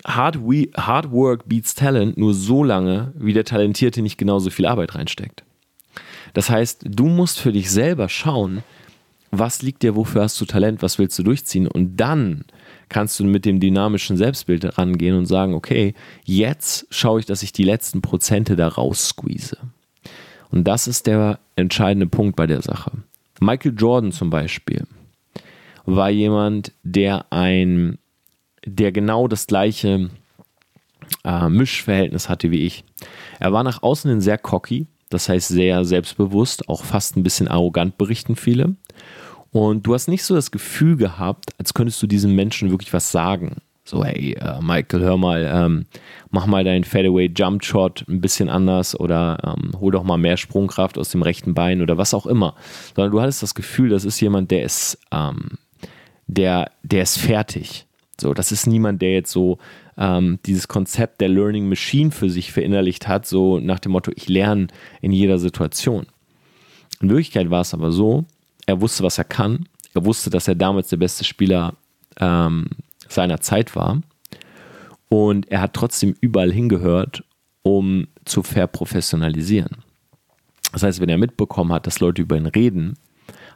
hard, 0.07 0.39
we, 0.39 0.69
hard 0.77 1.11
Work 1.11 1.49
beats 1.49 1.75
Talent 1.75 2.17
nur 2.17 2.33
so 2.35 2.63
lange, 2.63 3.13
wie 3.17 3.33
der 3.33 3.45
Talentierte 3.45 4.01
nicht 4.01 4.17
genauso 4.17 4.51
viel 4.51 4.67
Arbeit 4.67 4.95
reinsteckt. 4.95 5.45
Das 6.33 6.49
heißt, 6.49 6.85
du 6.89 7.07
musst 7.07 7.41
für 7.41 7.53
dich 7.53 7.71
selber 7.71 8.09
schauen, 8.09 8.63
was 9.33 9.63
liegt 9.63 9.83
dir, 9.83 9.97
wofür 9.97 10.23
hast 10.23 10.41
du 10.41 10.45
Talent, 10.45 10.83
was 10.83 10.99
willst 10.99 11.19
du 11.19 11.25
durchziehen 11.25 11.67
und 11.67 11.97
dann 11.97 12.45
kannst 12.89 13.19
du 13.19 13.25
mit 13.25 13.45
dem 13.45 13.61
dynamischen 13.61 14.17
Selbstbild 14.17 14.79
rangehen 14.79 15.17
und 15.17 15.27
sagen, 15.27 15.55
okay, 15.55 15.95
jetzt 16.25 16.87
schaue 16.91 17.21
ich, 17.21 17.27
dass 17.27 17.43
ich 17.43 17.53
die 17.53 17.65
letzten 17.65 18.03
Prozente 18.03 18.57
da 18.57 18.69
raus 18.69 19.09
squeeze. 19.09 19.57
Und 20.51 20.65
das 20.65 20.87
ist 20.87 21.07
der 21.07 21.39
entscheidende 21.57 22.07
Punkt 22.07 22.37
bei 22.37 22.47
der 22.47 22.63
Sache. 22.63 22.93
Michael 23.41 23.75
Jordan 23.77 24.13
zum 24.13 24.31
Beispiel 24.31 24.87
war 25.85 26.11
jemand, 26.11 26.73
der 26.83 27.27
ein, 27.31 27.99
der 28.65 28.93
genau 28.93 29.29
das 29.29 29.47
gleiche 29.47 30.11
äh, 31.25 31.49
Mischverhältnis 31.49 32.29
hatte 32.29 32.51
wie 32.51 32.65
ich. 32.65 32.85
Er 33.39 33.53
war 33.53 33.63
nach 33.63 33.83
außen 33.83 34.11
hin 34.11 34.21
sehr 34.21 34.39
cocky, 34.39 34.87
das 35.11 35.29
heißt 35.29 35.49
sehr 35.49 35.85
selbstbewusst, 35.85 36.69
auch 36.69 36.85
fast 36.85 37.17
ein 37.17 37.23
bisschen 37.23 37.49
arrogant 37.49 37.99
berichten 37.99 38.37
viele. 38.37 38.75
Und 39.53 39.87
du 39.87 39.95
hast 39.95 40.09
nicht 40.09 40.25
so 40.25 40.35
das 40.35 40.51
Gefühl 40.51 40.97
gehabt, 40.97 41.51
als 41.59 41.75
könntest 41.75 42.03
du 42.03 42.07
diesem 42.07 42.35
Menschen 42.35 42.71
wirklich 42.71 42.93
was 42.93 43.11
sagen. 43.11 43.57
So, 43.85 44.05
hey, 44.05 44.33
äh, 44.33 44.61
Michael, 44.61 45.01
hör 45.01 45.17
mal, 45.17 45.49
ähm, 45.51 45.87
mach 46.31 46.47
mal 46.47 46.65
deinen 46.65 46.83
Fadeaway 46.83 47.31
Jump 47.35 47.65
Shot 47.65 48.05
ein 48.09 48.21
bisschen 48.21 48.49
anders 48.49 48.99
oder 48.99 49.39
ähm, 49.45 49.79
hol 49.79 49.93
doch 49.93 50.03
mal 50.03 50.19
mehr 50.19 50.37
Sprungkraft 50.37 50.99
aus 50.99 51.11
dem 51.11 51.23
rechten 51.23 51.55
Bein 51.55 51.81
oder 51.81 51.97
was 51.97 52.13
auch 52.13 52.27
immer. 52.27 52.57
Sondern 52.97 53.13
du 53.13 53.21
hattest 53.21 53.45
das 53.45 53.55
Gefühl, 53.55 53.91
das 53.91 54.05
ist 54.05 54.21
jemand, 54.21 54.51
der 54.51 54.65
ist, 54.65 54.99
ähm, 55.13 55.51
der, 56.27 56.73
der 56.83 57.05
ist 57.05 57.19
fertig. 57.19 57.87
So, 58.21 58.35
das 58.35 58.51
ist 58.51 58.67
niemand, 58.67 59.03
der 59.03 59.13
jetzt 59.13 59.31
so 59.31 59.59
ähm, 59.97 60.41
dieses 60.47 60.67
Konzept 60.67 61.21
der 61.21 61.29
Learning 61.29 61.69
Machine 61.69 62.11
für 62.11 62.29
sich 62.29 62.51
verinnerlicht 62.53 63.07
hat, 63.07 63.25
so 63.25 63.61
nach 63.61 63.79
dem 63.79 63.93
Motto, 63.93 64.11
ich 64.17 64.29
lerne 64.29 64.67
in 65.01 65.13
jeder 65.13 65.39
Situation. 65.39 66.07
In 67.01 67.09
Wirklichkeit 67.11 67.51
war 67.51 67.61
es 67.61 67.73
aber 67.73 67.93
so, 67.93 68.25
er 68.67 68.81
wusste, 68.81 69.03
was 69.03 69.19
er 69.19 69.25
kann. 69.25 69.69
Er 69.95 70.05
wusste, 70.05 70.31
dass 70.31 70.49
er 70.49 70.55
damals 70.55 70.89
der 70.89 70.99
beste 70.99 71.25
Spieler 71.25 71.75
ähm, 72.19 72.67
seiner 73.09 73.41
Zeit 73.41 73.75
war. 73.75 74.03
Und 75.09 75.51
er 75.51 75.61
hat 75.61 75.75
trotzdem 75.75 76.15
überall 76.21 76.53
hingehört, 76.53 77.25
um 77.63 78.09
zu 78.25 78.43
verprofessionalisieren. 78.43 79.79
Das 80.73 80.83
heißt, 80.83 81.01
wenn 81.01 81.09
er 81.09 81.19
mitbekommen 81.19 81.73
hat, 81.73 81.87
dass 81.87 82.01
Leute 82.01 82.23
über 82.23 82.37
ihn 82.37 82.47
reden, 82.47 82.99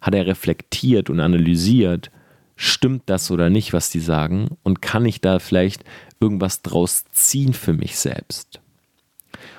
hat 0.00 0.14
er 0.14 0.26
reflektiert 0.26 1.10
und 1.10 1.20
analysiert, 1.20 2.10
stimmt 2.56 3.02
das 3.06 3.30
oder 3.30 3.50
nicht, 3.50 3.72
was 3.72 3.90
die 3.90 4.00
sagen 4.00 4.56
und 4.62 4.80
kann 4.80 5.04
ich 5.04 5.20
da 5.20 5.38
vielleicht 5.38 5.84
irgendwas 6.20 6.62
draus 6.62 7.04
ziehen 7.12 7.52
für 7.52 7.72
mich 7.72 7.98
selbst. 7.98 8.60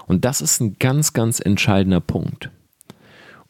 Und 0.07 0.25
das 0.25 0.41
ist 0.41 0.59
ein 0.59 0.77
ganz, 0.79 1.13
ganz 1.13 1.39
entscheidender 1.39 2.01
Punkt. 2.01 2.49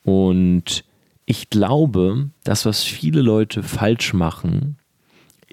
Und 0.03 0.83
ich 1.31 1.49
glaube, 1.49 2.29
das, 2.43 2.65
was 2.65 2.83
viele 2.83 3.21
Leute 3.21 3.63
falsch 3.63 4.13
machen, 4.13 4.75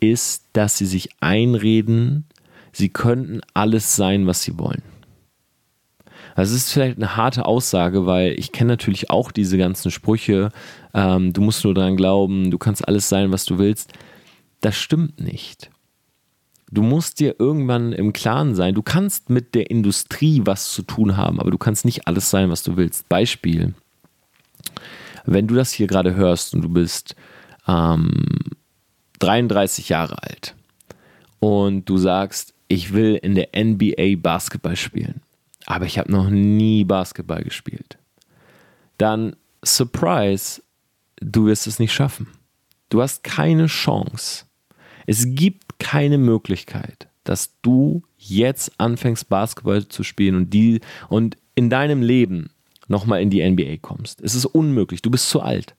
ist, 0.00 0.44
dass 0.52 0.76
sie 0.76 0.86
sich 0.86 1.10
einreden, 1.20 2.24
sie 2.72 2.88
könnten 2.88 3.42
alles 3.54 3.94
sein, 3.94 4.26
was 4.26 4.42
sie 4.42 4.58
wollen. 4.58 4.82
Das 6.34 6.50
ist 6.50 6.72
vielleicht 6.72 6.96
eine 6.96 7.14
harte 7.14 7.46
Aussage, 7.46 8.06
weil 8.06 8.32
ich 8.36 8.50
kenne 8.50 8.72
natürlich 8.72 9.10
auch 9.10 9.30
diese 9.30 9.56
ganzen 9.56 9.92
Sprüche. 9.92 10.50
Ähm, 10.94 11.32
du 11.32 11.42
musst 11.42 11.62
nur 11.62 11.74
daran 11.74 11.96
glauben, 11.96 12.50
du 12.50 12.58
kannst 12.58 12.86
alles 12.88 13.08
sein, 13.08 13.30
was 13.30 13.44
du 13.44 13.58
willst. 13.58 13.92
Das 14.60 14.76
stimmt 14.76 15.20
nicht. 15.20 15.70
Du 16.72 16.82
musst 16.82 17.20
dir 17.20 17.36
irgendwann 17.38 17.92
im 17.92 18.12
Klaren 18.12 18.56
sein, 18.56 18.74
du 18.74 18.82
kannst 18.82 19.30
mit 19.30 19.54
der 19.54 19.70
Industrie 19.70 20.42
was 20.44 20.72
zu 20.72 20.82
tun 20.82 21.16
haben, 21.16 21.38
aber 21.38 21.52
du 21.52 21.58
kannst 21.58 21.84
nicht 21.84 22.08
alles 22.08 22.30
sein, 22.30 22.50
was 22.50 22.64
du 22.64 22.76
willst. 22.76 23.08
Beispiel, 23.08 23.74
wenn 25.32 25.46
du 25.46 25.54
das 25.54 25.72
hier 25.72 25.86
gerade 25.86 26.14
hörst 26.14 26.54
und 26.54 26.62
du 26.62 26.68
bist 26.68 27.14
ähm, 27.66 28.24
33 29.18 29.88
Jahre 29.88 30.22
alt 30.22 30.54
und 31.40 31.88
du 31.88 31.98
sagst, 31.98 32.54
ich 32.68 32.92
will 32.92 33.16
in 33.16 33.34
der 33.34 33.48
NBA 33.56 34.16
Basketball 34.18 34.76
spielen, 34.76 35.22
aber 35.66 35.86
ich 35.86 35.98
habe 35.98 36.10
noch 36.10 36.30
nie 36.30 36.84
Basketball 36.84 37.42
gespielt, 37.42 37.98
dann 38.96 39.36
Surprise, 39.64 40.62
du 41.20 41.46
wirst 41.46 41.66
es 41.66 41.78
nicht 41.78 41.92
schaffen. 41.92 42.28
Du 42.90 43.02
hast 43.02 43.22
keine 43.22 43.66
Chance. 43.66 44.44
Es 45.06 45.24
gibt 45.26 45.78
keine 45.78 46.18
Möglichkeit, 46.18 47.08
dass 47.24 47.60
du 47.62 48.02
jetzt 48.16 48.80
anfängst, 48.80 49.28
Basketball 49.28 49.86
zu 49.88 50.02
spielen 50.02 50.36
und, 50.36 50.50
die, 50.54 50.80
und 51.08 51.36
in 51.54 51.70
deinem 51.70 52.02
Leben 52.02 52.50
nochmal 52.88 53.22
in 53.22 53.30
die 53.30 53.48
NBA 53.48 53.76
kommst. 53.80 54.20
Es 54.20 54.34
ist 54.34 54.46
unmöglich. 54.46 55.02
Du 55.02 55.10
bist 55.10 55.28
zu 55.30 55.40
alt. 55.40 55.76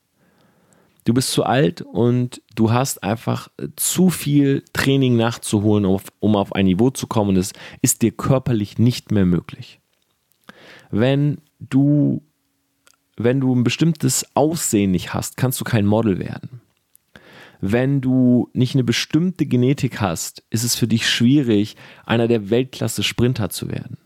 Du 1.05 1.13
bist 1.13 1.31
zu 1.31 1.43
alt 1.43 1.81
und 1.81 2.41
du 2.55 2.71
hast 2.71 3.03
einfach 3.03 3.49
zu 3.75 4.09
viel 4.09 4.63
Training 4.73 5.15
nachzuholen, 5.15 5.85
um 6.19 6.35
auf 6.35 6.53
ein 6.53 6.65
Niveau 6.65 6.89
zu 6.91 7.07
kommen. 7.07 7.31
Und 7.31 7.37
es 7.37 7.53
ist 7.81 8.01
dir 8.01 8.11
körperlich 8.11 8.77
nicht 8.77 9.11
mehr 9.11 9.25
möglich. 9.25 9.79
Wenn 10.91 11.41
du, 11.59 12.21
wenn 13.17 13.39
du 13.39 13.55
ein 13.55 13.63
bestimmtes 13.63 14.25
Aussehen 14.35 14.91
nicht 14.91 15.13
hast, 15.13 15.37
kannst 15.37 15.59
du 15.59 15.63
kein 15.63 15.85
Model 15.85 16.19
werden. 16.19 16.61
Wenn 17.61 18.01
du 18.01 18.49
nicht 18.53 18.75
eine 18.75 18.83
bestimmte 18.83 19.45
Genetik 19.45 19.99
hast, 19.99 20.43
ist 20.49 20.63
es 20.63 20.75
für 20.75 20.87
dich 20.87 21.09
schwierig, 21.09 21.75
einer 22.05 22.27
der 22.27 22.49
Weltklasse-Sprinter 22.49 23.49
zu 23.49 23.69
werden. 23.69 23.97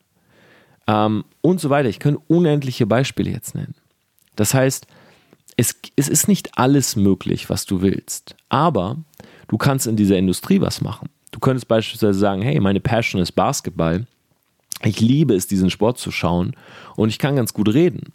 Ähm, 0.87 1.25
und 1.41 1.59
so 1.59 1.69
weiter. 1.69 1.89
Ich 1.89 1.99
kann 1.99 2.17
unendliche 2.27 2.85
Beispiele 2.85 3.31
jetzt 3.31 3.55
nennen. 3.55 3.75
Das 4.35 4.53
heißt, 4.53 4.87
es, 5.57 5.75
es 5.95 6.09
ist 6.09 6.27
nicht 6.27 6.57
alles 6.57 6.95
möglich, 6.95 7.49
was 7.49 7.65
du 7.65 7.81
willst. 7.81 8.35
Aber 8.49 8.97
du 9.47 9.57
kannst 9.57 9.87
in 9.87 9.95
dieser 9.95 10.17
Industrie 10.17 10.61
was 10.61 10.81
machen. 10.81 11.09
Du 11.31 11.39
könntest 11.39 11.67
beispielsweise 11.67 12.19
sagen, 12.19 12.41
hey, 12.41 12.59
meine 12.59 12.79
Passion 12.79 13.21
ist 13.21 13.31
Basketball. 13.33 14.05
Ich 14.83 14.99
liebe 14.99 15.33
es, 15.33 15.47
diesen 15.47 15.69
Sport 15.69 15.97
zu 15.97 16.11
schauen 16.11 16.55
und 16.95 17.09
ich 17.09 17.19
kann 17.19 17.35
ganz 17.35 17.53
gut 17.53 17.73
reden. 17.73 18.13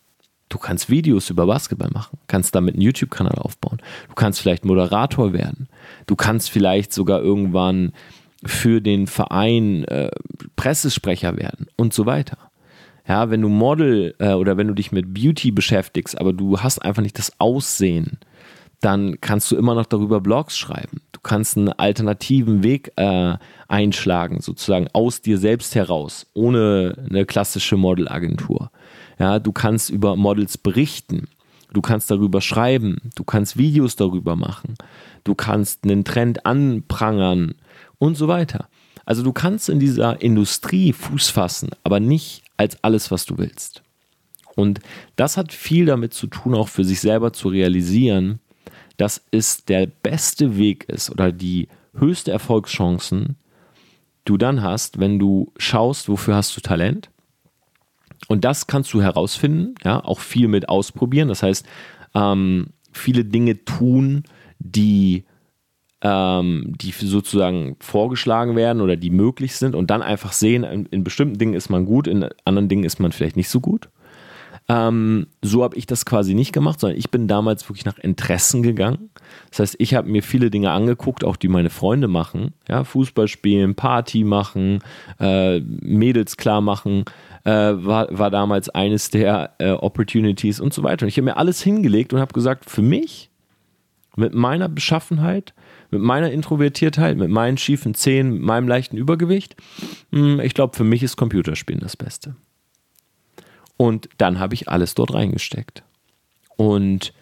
Du 0.49 0.59
kannst 0.59 0.89
Videos 0.89 1.29
über 1.29 1.47
Basketball 1.47 1.91
machen, 1.91 2.19
kannst 2.27 2.55
damit 2.55 2.75
einen 2.75 2.83
YouTube-Kanal 2.83 3.39
aufbauen. 3.39 3.79
Du 4.09 4.15
kannst 4.15 4.41
vielleicht 4.41 4.65
Moderator 4.65 5.33
werden. 5.33 5.69
Du 6.07 6.17
kannst 6.17 6.51
vielleicht 6.51 6.93
sogar 6.93 7.21
irgendwann 7.21 7.93
für 8.45 8.81
den 8.81 9.07
Verein 9.07 9.85
äh, 9.85 10.11
Pressesprecher 10.57 11.37
werden 11.37 11.67
und 11.77 11.93
so 11.93 12.07
weiter. 12.07 12.39
Ja, 13.09 13.31
wenn 13.31 13.41
du 13.41 13.49
Model 13.49 14.15
äh, 14.19 14.35
oder 14.35 14.59
wenn 14.59 14.69
du 14.69 14.75
dich 14.75 14.93
mit 14.93 15.15
Beauty 15.15 15.51
beschäftigst, 15.51 16.21
aber 16.21 16.35
du 16.35 16.61
hast 16.61 16.81
einfach 16.81 17.03
nicht 17.03 17.19
das 17.19 17.33
Aussehen, 17.41 18.19
dann 18.81 19.21
kannst 19.21 19.51
du 19.51 19.57
immer 19.57 19.75
noch 19.75 19.87
darüber 19.87 20.21
Blogs 20.21 20.57
schreiben. 20.57 21.01
Du 21.13 21.21
kannst 21.21 21.57
einen 21.57 21.71
alternativen 21.71 22.63
Weg 22.63 22.93
äh, 22.97 23.35
einschlagen, 23.67 24.41
sozusagen 24.41 24.89
aus 24.93 25.21
dir 25.23 25.39
selbst 25.39 25.75
heraus, 25.75 26.27
ohne 26.35 26.97
eine 27.09 27.27
klassische 27.27 27.77
Modelagentur. 27.77 28.71
Ja, 29.19 29.39
du 29.39 29.53
kannst 29.53 29.91
über 29.91 30.15
Models 30.15 30.59
berichten. 30.59 31.29
Du 31.73 31.81
kannst 31.81 32.11
darüber 32.11 32.41
schreiben. 32.41 32.99
Du 33.17 33.25
kannst 33.25 33.57
Videos 33.57 33.97
darüber 33.97 34.37
machen. 34.37 34.75
Du 35.25 35.35
kannst 35.35 35.85
einen 35.85 36.05
Trend 36.05 36.47
anprangern 36.47 37.55
und 37.99 38.17
so 38.17 38.29
weiter. 38.29 38.69
Also 39.05 39.23
du 39.23 39.33
kannst 39.33 39.69
in 39.69 39.81
dieser 39.81 40.21
Industrie 40.21 40.93
Fuß 40.93 41.31
fassen, 41.31 41.71
aber 41.83 41.99
nicht 41.99 42.45
als 42.59 42.83
alles, 42.85 43.11
was 43.11 43.25
du 43.25 43.39
willst. 43.39 43.83
Und 44.55 44.81
das 45.17 45.37
hat 45.37 45.53
viel 45.53 45.87
damit 45.87 46.13
zu 46.13 46.27
tun, 46.27 46.55
auch 46.55 46.69
für 46.69 46.85
sich 46.85 47.01
selber 47.01 47.33
zu 47.33 47.49
realisieren, 47.49 48.41
dass 48.97 49.25
es 49.31 49.65
der 49.65 49.87
beste 49.87 50.59
Weg 50.59 50.85
ist 50.89 51.11
oder 51.11 51.33
die 51.33 51.69
höchste 51.95 52.33
Erfolgschancen 52.33 53.37
du 54.25 54.37
dann 54.37 54.63
hast, 54.63 54.99
wenn 54.99 55.19
du 55.19 55.53
schaust, 55.57 56.09
wofür 56.09 56.35
hast 56.35 56.57
du 56.57 56.61
Talent. 56.61 57.09
Und 58.27 58.45
das 58.45 58.67
kannst 58.67 58.93
du 58.93 59.01
herausfinden, 59.01 59.75
ja, 59.85 60.05
auch 60.05 60.21
viel 60.21 60.49
mit 60.49 60.69
ausprobieren. 60.69 61.29
Das 61.29 61.43
heißt, 61.43 61.65
ähm, 62.15 62.71
viele 62.93 63.25
Dinge 63.25 63.65
tun, 63.65 64.25
die 64.59 65.25
ähm, 66.03 66.75
die 66.81 66.93
sozusagen 66.93 67.77
vorgeschlagen 67.81 68.57
werden 68.57 68.81
oder 68.81 68.97
die 68.97 69.11
möglich 69.11 69.57
sind 69.57 69.75
und 69.75 69.91
dann 69.91 70.03
einfach 70.03 70.33
sehen, 70.33 70.65
in, 70.65 70.87
in 70.87 71.05
bestimmten 71.05 71.39
Dingen 71.39 71.55
ist 71.55 71.71
man 71.71 71.85
gut, 71.85 72.07
in 72.07 72.29
anderen 72.45 72.69
Dingen 72.69 72.85
ist 72.85 73.01
man 73.01 73.13
vielleicht 73.13 73.37
nicht 73.37 73.49
so 73.49 73.61
gut. 73.61 73.89
Ähm, 74.71 75.29
so 75.41 75.65
habe 75.65 75.77
ich 75.77 75.87
das 75.87 76.05
quasi 76.05 76.35
nicht 76.35 76.53
gemacht, 76.53 76.79
sondern 76.79 76.99
ich 76.99 77.11
bin 77.11 77.27
damals 77.27 77.67
wirklich 77.69 77.87
nach 77.87 77.99
Interessen 77.99 78.63
gegangen. 78.63 79.09
Das 79.51 79.61
heißt, 79.61 79.77
ich 79.79 79.95
habe 79.95 80.11
mir 80.11 80.23
viele 80.23 80.51
Dinge 80.51 80.73
angeguckt, 80.73 81.25
auch 81.25 81.37
die 81.37 81.49
meine 81.49 81.71
Freunde 81.71 82.07
machen. 82.07 82.53
Ja, 82.69 82.85
Fußball 82.85 83.29
spielen, 83.29 83.75
Party 83.75 84.25
machen, 84.25 84.81
äh, 85.19 85.61
Mädels 85.61 86.37
klar 86.37 86.61
machen, 86.61 87.05
äh, 87.45 87.51
war, 87.51 88.09
war 88.11 88.31
damals 88.31 88.69
eines 88.69 89.09
der 89.09 89.55
äh, 89.59 89.71
Opportunities 89.71 90.61
und 90.61 90.75
so 90.75 90.83
weiter. 90.83 91.05
Und 91.05 91.09
ich 91.09 91.17
habe 91.17 91.25
mir 91.25 91.39
alles 91.39 91.63
hingelegt 91.63 92.13
und 92.13 92.21
habe 92.21 92.35
gesagt, 92.35 92.69
für 92.69 92.83
mich, 92.83 93.31
mit 94.19 94.35
meiner 94.35 94.69
Beschaffenheit, 94.69 95.55
mit 95.91 96.03
meiner 96.03 96.31
Introvertiertheit, 96.31 97.17
mit 97.17 97.31
meinen 97.31 97.57
schiefen 97.57 97.95
Zähnen, 97.95 98.35
mit 98.35 98.43
meinem 98.43 98.69
leichten 98.69 98.97
Übergewicht, 98.97 99.57
hm, 100.13 100.41
ich 100.41 100.55
glaube, 100.55 100.77
für 100.77 100.85
mich 100.85 101.03
ist 101.03 101.17
Computerspielen 101.17 101.81
das 101.81 101.97
Beste. 101.97 102.37
Und 103.77 104.09
dann 104.19 104.39
habe 104.39 104.55
ich 104.55 104.69
alles 104.69 104.95
dort 104.95 105.15
reingesteckt. 105.15 105.85
Und 106.57 107.13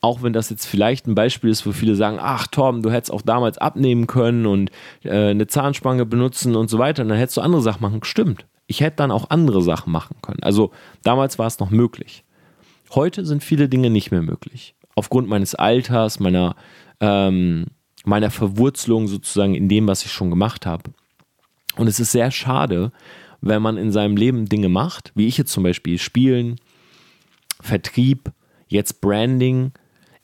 auch 0.00 0.22
wenn 0.22 0.32
das 0.32 0.50
jetzt 0.50 0.66
vielleicht 0.66 1.06
ein 1.06 1.14
Beispiel 1.14 1.50
ist, 1.50 1.66
wo 1.66 1.72
viele 1.72 1.96
sagen, 1.96 2.18
ach 2.20 2.46
Torben, 2.46 2.82
du 2.82 2.90
hättest 2.90 3.10
auch 3.10 3.22
damals 3.22 3.58
abnehmen 3.58 4.06
können 4.06 4.46
und 4.46 4.70
äh, 5.02 5.30
eine 5.30 5.46
Zahnspange 5.46 6.06
benutzen 6.06 6.56
und 6.56 6.68
so 6.68 6.78
weiter, 6.78 7.04
dann 7.04 7.16
hättest 7.16 7.38
du 7.38 7.40
andere 7.40 7.62
Sachen 7.62 7.82
machen. 7.82 8.04
Stimmt. 8.04 8.46
Ich 8.66 8.80
hätte 8.80 8.96
dann 8.96 9.10
auch 9.10 9.30
andere 9.30 9.62
Sachen 9.62 9.92
machen 9.92 10.16
können. 10.22 10.42
Also 10.42 10.72
damals 11.02 11.38
war 11.38 11.46
es 11.46 11.58
noch 11.58 11.70
möglich. 11.70 12.24
Heute 12.94 13.24
sind 13.24 13.42
viele 13.42 13.68
Dinge 13.68 13.90
nicht 13.90 14.10
mehr 14.10 14.22
möglich. 14.22 14.73
Aufgrund 14.96 15.28
meines 15.28 15.54
Alters, 15.54 16.20
meiner 16.20 16.56
ähm, 17.00 17.66
meiner 18.04 18.30
Verwurzelung 18.30 19.08
sozusagen 19.08 19.54
in 19.54 19.68
dem, 19.68 19.88
was 19.88 20.04
ich 20.04 20.12
schon 20.12 20.30
gemacht 20.30 20.66
habe. 20.66 20.92
Und 21.76 21.88
es 21.88 21.98
ist 21.98 22.12
sehr 22.12 22.30
schade, 22.30 22.92
wenn 23.40 23.62
man 23.62 23.76
in 23.76 23.90
seinem 23.90 24.16
Leben 24.16 24.46
Dinge 24.46 24.68
macht, 24.68 25.12
wie 25.14 25.26
ich 25.26 25.38
jetzt 25.38 25.52
zum 25.52 25.64
Beispiel 25.64 25.98
Spielen, 25.98 26.56
Vertrieb, 27.60 28.30
jetzt 28.68 29.00
Branding. 29.00 29.72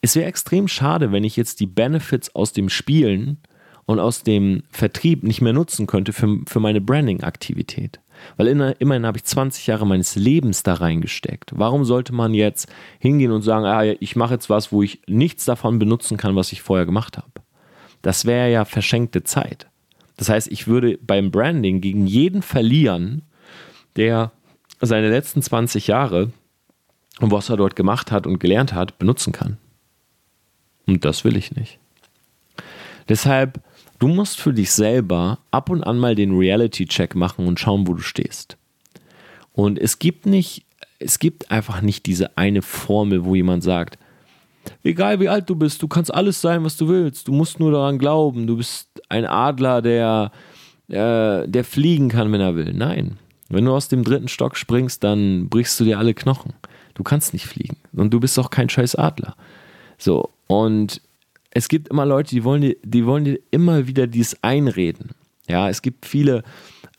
Es 0.00 0.14
wäre 0.14 0.28
extrem 0.28 0.68
schade, 0.68 1.10
wenn 1.10 1.24
ich 1.24 1.36
jetzt 1.36 1.60
die 1.60 1.66
Benefits 1.66 2.34
aus 2.34 2.52
dem 2.52 2.68
Spielen 2.68 3.38
und 3.86 3.98
aus 3.98 4.22
dem 4.22 4.62
Vertrieb 4.70 5.24
nicht 5.24 5.40
mehr 5.40 5.52
nutzen 5.52 5.86
könnte 5.86 6.12
für, 6.12 6.38
für 6.46 6.60
meine 6.60 6.80
Branding-Aktivität. 6.80 8.00
Weil 8.36 8.48
immerhin 8.78 9.06
habe 9.06 9.18
ich 9.18 9.24
20 9.24 9.66
Jahre 9.66 9.86
meines 9.86 10.16
Lebens 10.16 10.62
da 10.62 10.74
reingesteckt. 10.74 11.52
Warum 11.54 11.84
sollte 11.84 12.14
man 12.14 12.34
jetzt 12.34 12.68
hingehen 12.98 13.32
und 13.32 13.42
sagen, 13.42 13.64
ah, 13.64 13.84
ich 13.84 14.16
mache 14.16 14.34
jetzt 14.34 14.50
was, 14.50 14.72
wo 14.72 14.82
ich 14.82 15.00
nichts 15.06 15.44
davon 15.44 15.78
benutzen 15.78 16.16
kann, 16.16 16.36
was 16.36 16.52
ich 16.52 16.62
vorher 16.62 16.86
gemacht 16.86 17.16
habe? 17.16 17.30
das 18.02 18.24
wäre 18.24 18.50
ja 18.50 18.64
verschenkte 18.64 19.24
Zeit. 19.24 19.68
Das 20.16 20.28
heißt, 20.28 20.48
ich 20.48 20.66
würde 20.66 20.98
beim 21.00 21.30
Branding 21.30 21.80
gegen 21.80 22.06
jeden 22.06 22.42
verlieren, 22.42 23.22
der 23.96 24.32
seine 24.80 25.10
letzten 25.10 25.42
20 25.42 25.86
Jahre 25.86 26.32
und 27.20 27.30
was 27.30 27.48
er 27.48 27.56
dort 27.56 27.76
gemacht 27.76 28.10
hat 28.10 28.26
und 28.26 28.38
gelernt 28.38 28.72
hat, 28.72 28.98
benutzen 28.98 29.32
kann. 29.32 29.58
Und 30.86 31.04
das 31.04 31.24
will 31.24 31.36
ich 31.36 31.54
nicht. 31.54 31.78
Deshalb, 33.08 33.60
du 34.00 34.08
musst 34.08 34.40
für 34.40 34.52
dich 34.52 34.72
selber 34.72 35.38
ab 35.52 35.70
und 35.70 35.84
an 35.84 35.98
mal 35.98 36.16
den 36.16 36.36
Reality-Check 36.36 37.14
machen 37.14 37.46
und 37.46 37.60
schauen, 37.60 37.86
wo 37.86 37.94
du 37.94 38.02
stehst. 38.02 38.56
Und 39.52 39.78
es 39.78 40.00
gibt 40.00 40.26
nicht, 40.26 40.64
es 40.98 41.18
gibt 41.18 41.50
einfach 41.50 41.82
nicht 41.82 42.06
diese 42.06 42.36
eine 42.36 42.62
Formel, 42.62 43.24
wo 43.24 43.34
jemand 43.34 43.62
sagt, 43.62 43.98
egal 44.82 45.20
wie 45.20 45.28
alt 45.28 45.48
du 45.48 45.54
bist, 45.54 45.82
du 45.82 45.88
kannst 45.88 46.12
alles 46.12 46.40
sein, 46.40 46.64
was 46.64 46.76
du 46.76 46.88
willst. 46.88 47.28
Du 47.28 47.32
musst 47.32 47.60
nur 47.60 47.72
daran 47.72 47.98
glauben. 47.98 48.46
Du 48.46 48.56
bist 48.56 48.88
ein 49.08 49.26
Adler, 49.26 49.82
der, 49.82 50.32
äh, 50.88 51.46
der 51.46 51.64
fliegen 51.64 52.08
kann, 52.08 52.32
wenn 52.32 52.40
er 52.40 52.56
will. 52.56 52.72
Nein. 52.72 53.18
Wenn 53.48 53.64
du 53.64 53.72
aus 53.72 53.88
dem 53.88 54.04
dritten 54.04 54.28
Stock 54.28 54.56
springst, 54.56 55.02
dann 55.02 55.48
brichst 55.48 55.78
du 55.80 55.84
dir 55.84 55.98
alle 55.98 56.14
Knochen. 56.14 56.54
Du 56.94 57.02
kannst 57.02 57.32
nicht 57.32 57.46
fliegen. 57.46 57.76
Und 57.92 58.14
du 58.14 58.20
bist 58.20 58.38
auch 58.38 58.50
kein 58.50 58.68
scheiß 58.68 58.94
Adler. 58.94 59.34
So. 59.98 60.30
Und 60.46 61.02
es 61.50 61.68
gibt 61.68 61.88
immer 61.88 62.06
Leute, 62.06 62.30
die 62.30 62.44
wollen 62.44 62.62
dir, 62.62 62.76
die 62.84 63.06
wollen 63.06 63.24
dir 63.24 63.40
immer 63.50 63.86
wieder 63.86 64.06
dies 64.06 64.36
einreden. 64.42 65.10
Ja, 65.48 65.68
es 65.68 65.82
gibt 65.82 66.06
viele 66.06 66.44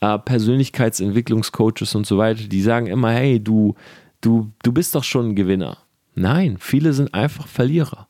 äh, 0.02 0.18
Persönlichkeitsentwicklungscoaches 0.20 1.96
und 1.96 2.06
so 2.06 2.18
weiter, 2.18 2.44
die 2.44 2.62
sagen 2.62 2.88
immer, 2.88 3.12
hey, 3.12 3.42
du, 3.42 3.76
du, 4.20 4.52
du 4.64 4.74
bist 4.74 4.94
doch 4.94 5.04
schon 5.04 5.30
ein 5.30 5.36
Gewinner. 5.36 5.78
Nein, 6.16 6.58
viele 6.60 6.92
sind 6.94 7.14
einfach 7.14 7.48
Verlierer. 7.48 8.08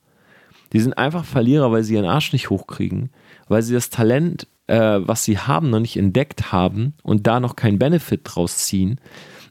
Die 0.73 0.80
sind 0.80 0.97
einfach 0.97 1.25
Verlierer, 1.25 1.71
weil 1.71 1.84
sie 1.84 1.95
ihren 1.95 2.06
Arsch 2.06 2.34
nicht 2.34 2.49
hochkriegen, 2.49 3.12
weil 3.47 3.62
sie 3.62 3.73
das 3.73 3.89
Talent, 3.89 4.47
äh, 4.67 4.99
was 5.01 5.23
sie 5.25 5.38
haben, 5.38 5.69
noch 5.69 5.80
nicht 5.80 5.97
entdeckt 5.97 6.51
haben 6.51 6.93
und 7.04 7.27
da 7.27 7.39
noch 7.39 7.56
keinen 7.56 7.77
Benefit 7.77 8.21
draus 8.23 8.58
ziehen. 8.60 8.99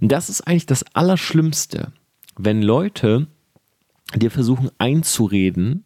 Und 0.00 0.10
das 0.10 0.28
ist 0.28 0.40
eigentlich 0.40 0.66
das 0.66 0.84
Allerschlimmste, 0.94 1.92
wenn 2.36 2.62
Leute 2.62 3.28
dir 4.16 4.30
versuchen 4.30 4.70
einzureden, 4.78 5.84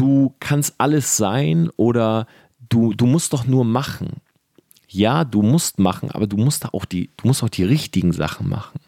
du 0.00 0.34
kannst 0.40 0.74
alles 0.78 1.16
sein 1.18 1.68
oder 1.76 2.26
du, 2.70 2.94
du 2.94 3.04
musst 3.04 3.34
doch 3.34 3.44
nur 3.44 3.64
machen. 3.64 4.22
Ja, 4.88 5.24
du 5.24 5.42
musst 5.42 5.78
machen, 5.78 6.10
aber 6.10 6.26
du 6.26 6.38
musst 6.38 6.72
auch 6.72 6.86
die, 6.86 7.10
du 7.18 7.28
musst 7.28 7.42
auch 7.42 7.50
die 7.50 7.64
richtigen 7.64 8.12
Sachen 8.12 8.48
machen. 8.48 8.80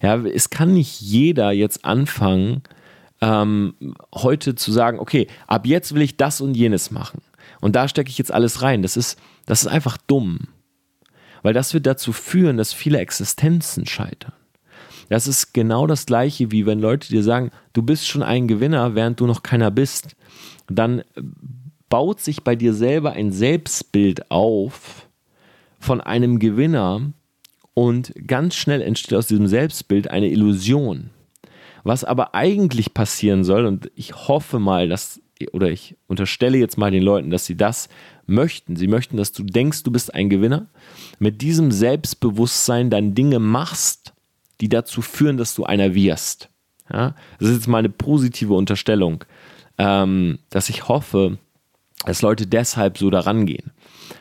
Ja, 0.00 0.16
es 0.16 0.50
kann 0.50 0.72
nicht 0.72 1.00
jeder 1.00 1.52
jetzt 1.52 1.84
anfangen, 1.84 2.62
ähm, 3.20 3.74
heute 4.12 4.56
zu 4.56 4.72
sagen, 4.72 4.98
okay, 4.98 5.28
ab 5.46 5.66
jetzt 5.66 5.94
will 5.94 6.02
ich 6.02 6.16
das 6.16 6.40
und 6.40 6.56
jenes 6.56 6.90
machen. 6.90 7.20
Und 7.60 7.76
da 7.76 7.86
stecke 7.86 8.10
ich 8.10 8.18
jetzt 8.18 8.32
alles 8.32 8.62
rein. 8.62 8.82
Das 8.82 8.96
ist, 8.96 9.18
das 9.46 9.60
ist 9.62 9.68
einfach 9.68 9.96
dumm. 9.96 10.48
Weil 11.42 11.52
das 11.52 11.74
wird 11.74 11.86
dazu 11.86 12.12
führen, 12.12 12.56
dass 12.56 12.72
viele 12.72 12.98
Existenzen 12.98 13.86
scheitern. 13.86 14.32
Das 15.12 15.26
ist 15.26 15.52
genau 15.52 15.86
das 15.86 16.06
gleiche, 16.06 16.52
wie 16.52 16.64
wenn 16.64 16.80
Leute 16.80 17.08
dir 17.08 17.22
sagen, 17.22 17.50
du 17.74 17.82
bist 17.82 18.08
schon 18.08 18.22
ein 18.22 18.48
Gewinner, 18.48 18.94
während 18.94 19.20
du 19.20 19.26
noch 19.26 19.42
keiner 19.42 19.70
bist. 19.70 20.16
Dann 20.68 21.02
baut 21.90 22.20
sich 22.20 22.44
bei 22.44 22.56
dir 22.56 22.72
selber 22.72 23.12
ein 23.12 23.30
Selbstbild 23.30 24.30
auf 24.30 25.06
von 25.78 26.00
einem 26.00 26.38
Gewinner 26.38 27.12
und 27.74 28.14
ganz 28.26 28.54
schnell 28.54 28.80
entsteht 28.80 29.12
aus 29.12 29.26
diesem 29.26 29.48
Selbstbild 29.48 30.10
eine 30.10 30.30
Illusion. 30.30 31.10
Was 31.84 32.04
aber 32.04 32.34
eigentlich 32.34 32.94
passieren 32.94 33.44
soll, 33.44 33.66
und 33.66 33.90
ich 33.94 34.14
hoffe 34.14 34.60
mal, 34.60 34.88
dass, 34.88 35.20
oder 35.52 35.68
ich 35.68 35.94
unterstelle 36.06 36.56
jetzt 36.56 36.78
mal 36.78 36.90
den 36.90 37.02
Leuten, 37.02 37.28
dass 37.28 37.44
sie 37.44 37.58
das 37.58 37.90
möchten. 38.24 38.76
Sie 38.76 38.88
möchten, 38.88 39.18
dass 39.18 39.32
du 39.32 39.42
denkst, 39.42 39.82
du 39.82 39.90
bist 39.90 40.14
ein 40.14 40.30
Gewinner, 40.30 40.68
mit 41.18 41.42
diesem 41.42 41.70
Selbstbewusstsein 41.70 42.88
dann 42.88 43.14
Dinge 43.14 43.40
machst, 43.40 44.11
die 44.62 44.70
dazu 44.70 45.02
führen, 45.02 45.36
dass 45.36 45.54
du 45.54 45.64
einer 45.64 45.94
wirst. 45.94 46.48
Ja? 46.90 47.14
Das 47.38 47.50
ist 47.50 47.56
jetzt 47.56 47.68
mal 47.68 47.78
eine 47.78 47.90
positive 47.90 48.54
Unterstellung, 48.54 49.24
ähm, 49.76 50.38
dass 50.48 50.70
ich 50.70 50.88
hoffe, 50.88 51.36
dass 52.06 52.22
Leute 52.22 52.46
deshalb 52.46 52.96
so 52.96 53.10
daran 53.10 53.44
gehen. 53.44 53.72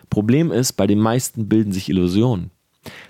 Problem 0.10 0.52
ist, 0.52 0.74
bei 0.74 0.88
den 0.88 1.00
meisten 1.00 1.48
bilden 1.48 1.72
sich 1.72 1.88
Illusionen. 1.88 2.52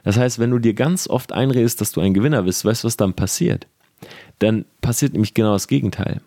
Das 0.03 0.17
heißt, 0.17 0.37
wenn 0.37 0.51
du 0.51 0.59
dir 0.59 0.73
ganz 0.73 1.07
oft 1.07 1.31
einredest, 1.31 1.81
dass 1.81 1.91
du 1.91 2.01
ein 2.01 2.13
Gewinner 2.13 2.43
bist, 2.43 2.63
weißt 2.63 2.83
du, 2.83 2.87
was 2.87 2.97
dann 2.97 3.13
passiert? 3.13 3.67
dann 4.39 4.65
passiert 4.81 5.13
nämlich 5.13 5.33
genau 5.33 5.53
das 5.53 5.67
Gegenteil. 5.67 6.21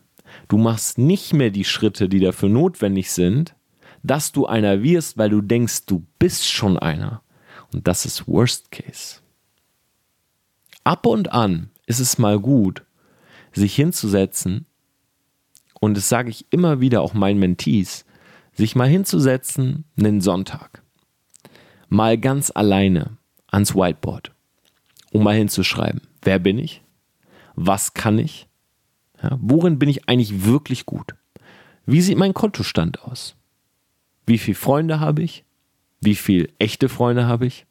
Du 0.49 0.59
machst 0.59 0.99
nicht 0.99 1.33
mehr 1.33 1.51
die 1.51 1.64
Schritte, 1.64 2.09
die 2.09 2.21
dafür 2.21 2.49
notwendig 2.49 3.11
sind, 3.11 3.55
dass 4.03 4.33
du 4.33 4.47
einer 4.47 4.83
wirst, 4.83 5.17
weil 5.17 5.31
du 5.31 5.40
denkst, 5.40 5.87
du 5.87 6.05
bist 6.19 6.49
schon 6.49 6.79
einer. 6.79 7.23
Und 7.73 7.88
das 7.88 8.05
ist 8.05 8.29
Worst 8.29 8.71
Case. 8.71 9.21
Ab 10.85 11.07
und 11.07 11.33
an 11.33 11.70
ist 11.87 12.01
es 12.01 12.18
mal 12.18 12.38
gut, 12.38 12.85
sich 13.53 13.75
hinzusetzen, 13.75 14.66
und 15.81 15.97
das 15.97 16.09
sage 16.09 16.31
ich 16.31 16.47
immer 16.51 16.81
wieder 16.81 17.03
auch 17.03 17.12
meinen 17.12 17.38
Mentees, 17.38 18.07
sich 18.53 18.77
mal 18.77 18.88
hinzusetzen, 18.88 19.85
einen 19.99 20.20
Sonntag, 20.20 20.83
mal 21.88 22.16
ganz 22.16 22.53
alleine 22.55 23.18
ans 23.49 23.75
Whiteboard, 23.75 24.33
um 25.12 25.25
mal 25.25 25.35
hinzuschreiben, 25.35 26.03
wer 26.23 26.38
bin 26.38 26.59
ich? 26.59 26.85
was 27.57 27.94
kann 27.94 28.18
ich? 28.18 28.49
Ja, 29.23 29.38
worin 29.40 29.79
bin 29.79 29.88
ich 29.88 30.09
eigentlich 30.09 30.44
wirklich 30.44 30.87
gut? 30.87 31.14
Wie 31.87 32.01
sieht 32.01 32.18
mein 32.18 32.35
Kontostand 32.35 33.03
aus? 33.03 33.37
Wie 34.27 34.38
viele 34.38 34.55
Freunde 34.55 35.01
habe 35.01 35.23
ich? 35.23 35.44
Wie 36.01 36.14
viele 36.14 36.49
echte 36.59 36.88
Freunde 36.88 37.27
habe 37.27 37.47
ich? 37.47 37.66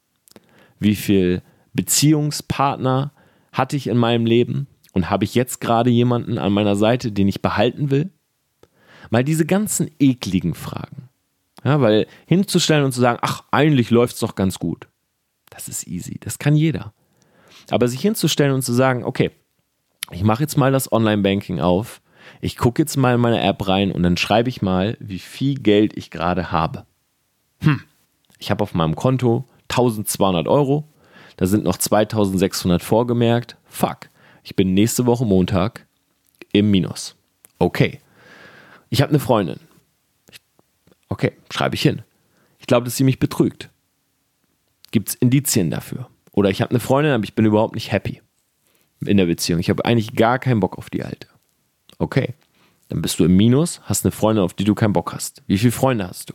Wie 0.78 0.96
viele 0.96 1.42
Beziehungspartner 1.74 3.12
hatte 3.52 3.76
ich 3.76 3.86
in 3.86 3.98
meinem 3.98 4.26
Leben? 4.26 4.66
Und 4.92 5.10
habe 5.10 5.24
ich 5.24 5.34
jetzt 5.34 5.60
gerade 5.60 5.90
jemanden 5.90 6.38
an 6.38 6.52
meiner 6.52 6.76
Seite, 6.76 7.10
den 7.10 7.26
ich 7.26 7.42
behalten 7.42 7.90
will? 7.90 8.10
Mal 9.10 9.24
diese 9.24 9.44
ganzen 9.44 9.90
ekligen 9.98 10.54
Fragen. 10.54 11.08
Ja, 11.64 11.80
weil 11.80 12.06
hinzustellen 12.26 12.84
und 12.84 12.92
zu 12.92 13.00
sagen, 13.00 13.18
ach, 13.20 13.42
eigentlich 13.50 13.90
läuft 13.90 14.14
es 14.14 14.20
doch 14.20 14.36
ganz 14.36 14.58
gut. 14.58 14.86
Das 15.50 15.68
ist 15.68 15.86
easy, 15.86 16.18
das 16.20 16.38
kann 16.38 16.54
jeder. 16.54 16.92
Aber 17.70 17.88
sich 17.88 18.00
hinzustellen 18.00 18.52
und 18.52 18.62
zu 18.62 18.72
sagen, 18.72 19.04
okay, 19.04 19.30
ich 20.10 20.22
mache 20.22 20.42
jetzt 20.42 20.56
mal 20.56 20.70
das 20.70 20.92
Online-Banking 20.92 21.60
auf, 21.60 22.00
ich 22.40 22.56
gucke 22.56 22.82
jetzt 22.82 22.96
mal 22.96 23.14
in 23.14 23.20
meine 23.20 23.40
App 23.40 23.66
rein 23.66 23.90
und 23.90 24.02
dann 24.02 24.16
schreibe 24.16 24.48
ich 24.48 24.62
mal, 24.62 24.96
wie 25.00 25.18
viel 25.18 25.56
Geld 25.56 25.96
ich 25.96 26.10
gerade 26.10 26.52
habe. 26.52 26.86
Hm, 27.60 27.82
ich 28.38 28.50
habe 28.50 28.62
auf 28.62 28.74
meinem 28.74 28.94
Konto 28.94 29.48
1200 29.70 30.46
Euro, 30.46 30.88
da 31.36 31.46
sind 31.46 31.64
noch 31.64 31.76
2600 31.76 32.82
vorgemerkt. 32.82 33.56
Fuck, 33.66 34.08
ich 34.42 34.56
bin 34.56 34.74
nächste 34.74 35.06
Woche 35.06 35.24
Montag 35.24 35.86
im 36.52 36.70
Minus. 36.70 37.16
Okay, 37.58 38.00
ich 38.90 39.02
habe 39.02 39.10
eine 39.10 39.20
Freundin. 39.20 39.60
Okay, 41.08 41.32
schreibe 41.50 41.74
ich 41.74 41.82
hin. 41.82 42.02
Ich 42.58 42.66
glaube, 42.66 42.84
dass 42.84 42.96
sie 42.96 43.04
mich 43.04 43.18
betrügt. 43.18 43.70
Gibt 44.90 45.08
es 45.10 45.14
Indizien 45.16 45.70
dafür? 45.70 46.08
Oder 46.32 46.50
ich 46.50 46.60
habe 46.62 46.70
eine 46.70 46.80
Freundin, 46.80 47.12
aber 47.12 47.24
ich 47.24 47.34
bin 47.34 47.44
überhaupt 47.44 47.74
nicht 47.74 47.92
happy 47.92 48.20
in 49.04 49.16
der 49.16 49.26
Beziehung. 49.26 49.60
Ich 49.60 49.70
habe 49.70 49.84
eigentlich 49.84 50.14
gar 50.14 50.38
keinen 50.38 50.60
Bock 50.60 50.78
auf 50.78 50.90
die 50.90 51.02
alte. 51.02 51.28
Okay. 51.98 52.34
Dann 52.88 53.02
bist 53.02 53.18
du 53.18 53.24
im 53.24 53.36
Minus, 53.36 53.80
hast 53.84 54.04
eine 54.04 54.12
Freundin, 54.12 54.44
auf 54.44 54.54
die 54.54 54.64
du 54.64 54.74
keinen 54.74 54.92
Bock 54.92 55.12
hast. 55.12 55.42
Wie 55.46 55.58
viele 55.58 55.72
Freunde 55.72 56.06
hast 56.06 56.30
du? 56.30 56.34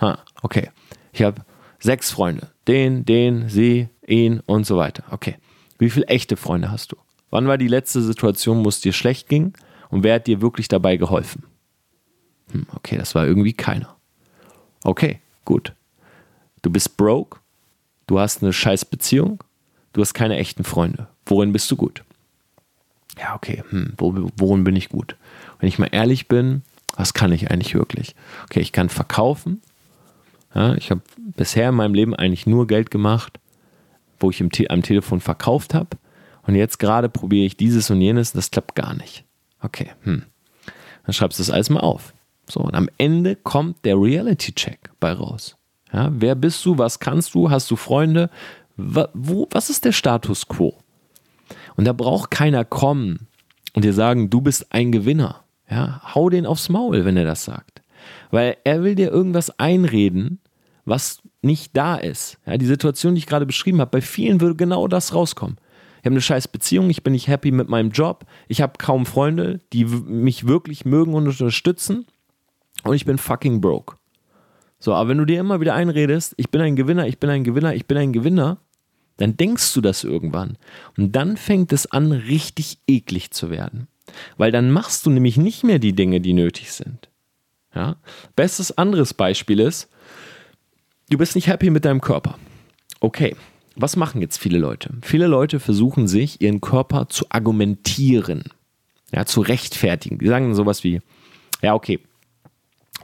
Ha, 0.00 0.18
okay. 0.42 0.70
Ich 1.12 1.22
habe 1.22 1.44
sechs 1.80 2.10
Freunde. 2.10 2.50
Den, 2.68 3.04
den, 3.04 3.48
sie, 3.48 3.88
ihn 4.12 4.40
und 4.40 4.64
so 4.64 4.76
weiter. 4.76 5.04
Okay. 5.10 5.36
Wie 5.78 5.90
viele 5.90 6.06
echte 6.06 6.36
Freunde 6.36 6.70
hast 6.70 6.92
du? 6.92 6.96
Wann 7.30 7.48
war 7.48 7.58
die 7.58 7.68
letzte 7.68 8.02
Situation, 8.02 8.64
wo 8.64 8.68
es 8.68 8.80
dir 8.80 8.92
schlecht 8.92 9.28
ging 9.28 9.54
und 9.88 10.04
wer 10.04 10.16
hat 10.16 10.26
dir 10.26 10.40
wirklich 10.40 10.68
dabei 10.68 10.96
geholfen? 10.96 11.44
Hm, 12.52 12.66
okay, 12.74 12.98
das 12.98 13.14
war 13.14 13.26
irgendwie 13.26 13.54
keiner. 13.54 13.96
Okay, 14.84 15.20
gut. 15.44 15.72
Du 16.60 16.70
bist 16.70 16.96
broke, 16.96 17.40
du 18.06 18.20
hast 18.20 18.42
eine 18.42 18.52
scheiß 18.52 18.84
Beziehung, 18.84 19.42
du 19.92 20.02
hast 20.02 20.14
keine 20.14 20.36
echten 20.36 20.62
Freunde. 20.62 21.08
Worin 21.26 21.52
bist 21.52 21.70
du 21.70 21.76
gut? 21.76 22.04
Ja, 23.18 23.34
okay, 23.34 23.64
hm, 23.70 23.94
wo, 23.96 24.30
worin 24.36 24.64
bin 24.64 24.76
ich 24.76 24.90
gut? 24.90 25.16
Wenn 25.58 25.68
ich 25.68 25.78
mal 25.78 25.88
ehrlich 25.90 26.28
bin, 26.28 26.62
was 26.96 27.14
kann 27.14 27.32
ich 27.32 27.50
eigentlich 27.50 27.74
wirklich? 27.74 28.14
Okay, 28.44 28.60
ich 28.60 28.72
kann 28.72 28.88
verkaufen. 28.88 29.62
Ja, 30.54 30.74
ich 30.74 30.90
habe 30.90 31.00
bisher 31.16 31.70
in 31.70 31.74
meinem 31.74 31.94
Leben 31.94 32.14
eigentlich 32.14 32.46
nur 32.46 32.66
Geld 32.66 32.90
gemacht, 32.90 33.38
wo 34.22 34.30
ich 34.30 34.40
im 34.40 34.50
Te 34.50 34.70
am 34.70 34.82
Telefon 34.82 35.20
verkauft 35.20 35.74
habe. 35.74 35.96
Und 36.46 36.54
jetzt 36.54 36.78
gerade 36.78 37.08
probiere 37.08 37.46
ich 37.46 37.56
dieses 37.56 37.90
und 37.90 38.00
jenes, 38.00 38.32
das 38.32 38.50
klappt 38.50 38.74
gar 38.74 38.94
nicht. 38.94 39.24
Okay, 39.60 39.90
hm. 40.02 40.24
Dann 41.04 41.12
schreibst 41.12 41.38
du 41.38 41.42
das 41.42 41.50
alles 41.50 41.70
mal 41.70 41.80
auf. 41.80 42.14
So, 42.48 42.60
und 42.60 42.74
am 42.74 42.88
Ende 42.98 43.36
kommt 43.36 43.84
der 43.84 43.96
Reality-Check 43.96 44.90
bei 44.98 45.12
raus. 45.12 45.56
Ja, 45.92 46.10
wer 46.12 46.34
bist 46.34 46.64
du? 46.64 46.78
Was 46.78 47.00
kannst 47.00 47.34
du? 47.34 47.50
Hast 47.50 47.70
du 47.70 47.76
Freunde? 47.76 48.30
wo, 48.76 49.46
was 49.50 49.70
ist 49.70 49.84
der 49.84 49.92
Status 49.92 50.48
quo? 50.48 50.78
Und 51.76 51.84
da 51.84 51.92
braucht 51.92 52.30
keiner 52.30 52.64
kommen 52.64 53.28
und 53.74 53.84
dir 53.84 53.92
sagen, 53.92 54.30
du 54.30 54.40
bist 54.40 54.72
ein 54.72 54.92
Gewinner. 54.92 55.44
Ja, 55.70 56.02
hau 56.14 56.28
den 56.28 56.46
aufs 56.46 56.68
Maul, 56.68 57.04
wenn 57.04 57.16
er 57.16 57.24
das 57.24 57.44
sagt. 57.44 57.82
Weil 58.30 58.56
er 58.64 58.82
will 58.82 58.94
dir 58.94 59.10
irgendwas 59.10 59.58
einreden, 59.58 60.40
was 60.84 61.22
nicht 61.42 61.76
da 61.76 61.96
ist. 61.96 62.38
Ja, 62.46 62.56
die 62.56 62.66
Situation, 62.66 63.14
die 63.14 63.18
ich 63.18 63.26
gerade 63.26 63.46
beschrieben 63.46 63.80
habe, 63.80 63.90
bei 63.90 64.00
vielen 64.00 64.40
würde 64.40 64.56
genau 64.56 64.88
das 64.88 65.14
rauskommen. 65.14 65.58
Ich 65.98 66.06
habe 66.06 66.14
eine 66.14 66.20
scheiß 66.20 66.48
Beziehung, 66.48 66.90
ich 66.90 67.04
bin 67.04 67.12
nicht 67.12 67.28
happy 67.28 67.52
mit 67.52 67.68
meinem 67.68 67.90
Job, 67.90 68.24
ich 68.48 68.60
habe 68.60 68.72
kaum 68.78 69.06
Freunde, 69.06 69.60
die 69.72 69.84
mich 69.84 70.46
wirklich 70.46 70.84
mögen 70.84 71.14
und 71.14 71.28
unterstützen 71.28 72.06
und 72.82 72.94
ich 72.94 73.04
bin 73.04 73.18
fucking 73.18 73.60
broke. 73.60 73.96
So, 74.80 74.94
aber 74.94 75.10
wenn 75.10 75.18
du 75.18 75.24
dir 75.24 75.38
immer 75.38 75.60
wieder 75.60 75.74
einredest, 75.74 76.34
ich 76.38 76.50
bin 76.50 76.60
ein 76.60 76.74
Gewinner, 76.74 77.06
ich 77.06 77.18
bin 77.18 77.30
ein 77.30 77.44
Gewinner, 77.44 77.74
ich 77.74 77.86
bin 77.86 77.98
ein 77.98 78.12
Gewinner, 78.12 78.58
dann 79.16 79.36
denkst 79.36 79.74
du 79.74 79.80
das 79.80 80.02
irgendwann. 80.02 80.58
Und 80.96 81.14
dann 81.14 81.36
fängt 81.36 81.72
es 81.72 81.86
an, 81.86 82.10
richtig 82.10 82.78
eklig 82.88 83.30
zu 83.30 83.50
werden. 83.50 83.86
Weil 84.36 84.50
dann 84.50 84.72
machst 84.72 85.06
du 85.06 85.10
nämlich 85.10 85.36
nicht 85.36 85.62
mehr 85.62 85.78
die 85.78 85.92
Dinge, 85.92 86.20
die 86.20 86.32
nötig 86.32 86.72
sind. 86.72 87.08
Ja? 87.72 87.96
Bestes 88.34 88.76
anderes 88.76 89.14
Beispiel 89.14 89.60
ist, 89.60 89.88
du 91.12 91.18
bist 91.18 91.34
nicht 91.34 91.46
happy 91.46 91.70
mit 91.70 91.84
deinem 91.84 92.00
Körper. 92.00 92.38
Okay, 93.00 93.36
was 93.76 93.96
machen 93.96 94.20
jetzt 94.20 94.38
viele 94.38 94.58
Leute? 94.58 94.94
Viele 95.02 95.26
Leute 95.26 95.60
versuchen 95.60 96.08
sich, 96.08 96.40
ihren 96.40 96.60
Körper 96.60 97.08
zu 97.08 97.26
argumentieren, 97.28 98.44
ja, 99.12 99.26
zu 99.26 99.40
rechtfertigen. 99.40 100.18
Die 100.18 100.26
sagen 100.26 100.54
sowas 100.54 100.84
wie, 100.84 101.00
ja, 101.60 101.74
okay, 101.74 102.00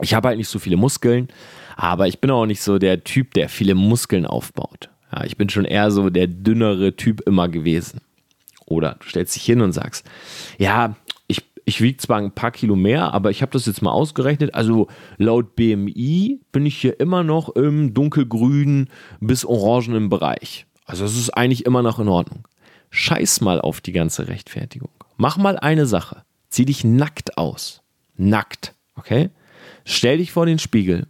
ich 0.01 0.13
habe 0.13 0.29
halt 0.29 0.37
nicht 0.37 0.47
so 0.47 0.59
viele 0.59 0.77
Muskeln, 0.77 1.27
Aber 1.75 2.07
ich 2.07 2.19
bin 2.19 2.29
auch 2.29 2.45
nicht 2.45 2.61
so 2.61 2.77
der 2.77 3.05
Typ, 3.05 3.33
der 3.35 3.47
viele 3.47 3.73
Muskeln 3.73 4.25
aufbaut. 4.25 4.89
Ja, 5.13 5.23
ich 5.23 5.37
bin 5.37 5.47
schon 5.47 5.63
eher 5.63 5.91
so 5.91 6.09
der 6.09 6.27
dünnere 6.27 6.97
Typ 6.97 7.21
immer 7.21 7.47
gewesen. 7.47 8.01
Oder 8.65 8.97
du 8.99 9.07
stellst 9.07 9.33
dich 9.35 9.43
hin 9.43 9.61
und 9.61 9.71
sagst, 9.71 10.05
ja, 10.57 10.97
ich, 11.65 11.81
wiege 11.81 11.97
zwar 11.97 12.17
ein 12.17 12.33
paar 12.33 12.51
Kilo 12.51 12.75
mehr, 12.75 13.13
aber 13.13 13.31
ich 13.31 13.41
habe 13.41 13.51
das 13.51 13.65
jetzt 13.65 13.81
mal 13.81 13.91
ausgerechnet. 13.91 14.53
Also 14.53 14.87
laut 15.17 15.55
BMI 15.55 16.39
bin 16.51 16.65
ich 16.65 16.77
hier 16.77 16.99
immer 16.99 17.23
noch 17.23 17.49
im 17.49 17.93
dunkelgrünen 17.93 18.89
bis 19.19 19.45
orangenen 19.45 20.09
Bereich. 20.09 20.65
Also 20.85 21.05
es 21.05 21.17
ist 21.17 21.31
eigentlich 21.31 21.65
immer 21.65 21.81
noch 21.81 21.99
in 21.99 22.07
Ordnung. 22.07 22.47
Scheiß 22.89 23.41
mal 23.41 23.61
auf 23.61 23.81
die 23.81 23.91
ganze 23.91 24.27
Rechtfertigung. 24.27 24.89
Mach 25.17 25.37
mal 25.37 25.57
eine 25.57 25.85
Sache. 25.85 26.23
Zieh 26.49 26.65
dich 26.65 26.83
nackt 26.83 27.37
aus. 27.37 27.81
Nackt, 28.17 28.73
okay? 28.95 29.29
Stell 29.85 30.17
dich 30.17 30.31
vor 30.31 30.45
den 30.45 30.59
Spiegel. 30.59 31.07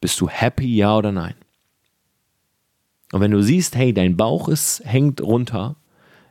Bist 0.00 0.20
du 0.20 0.28
happy, 0.28 0.76
ja 0.76 0.96
oder 0.96 1.12
nein? 1.12 1.34
Und 3.12 3.20
wenn 3.20 3.30
du 3.30 3.42
siehst, 3.42 3.74
hey, 3.76 3.92
dein 3.92 4.16
Bauch 4.16 4.48
ist, 4.48 4.82
hängt 4.84 5.20
runter, 5.20 5.76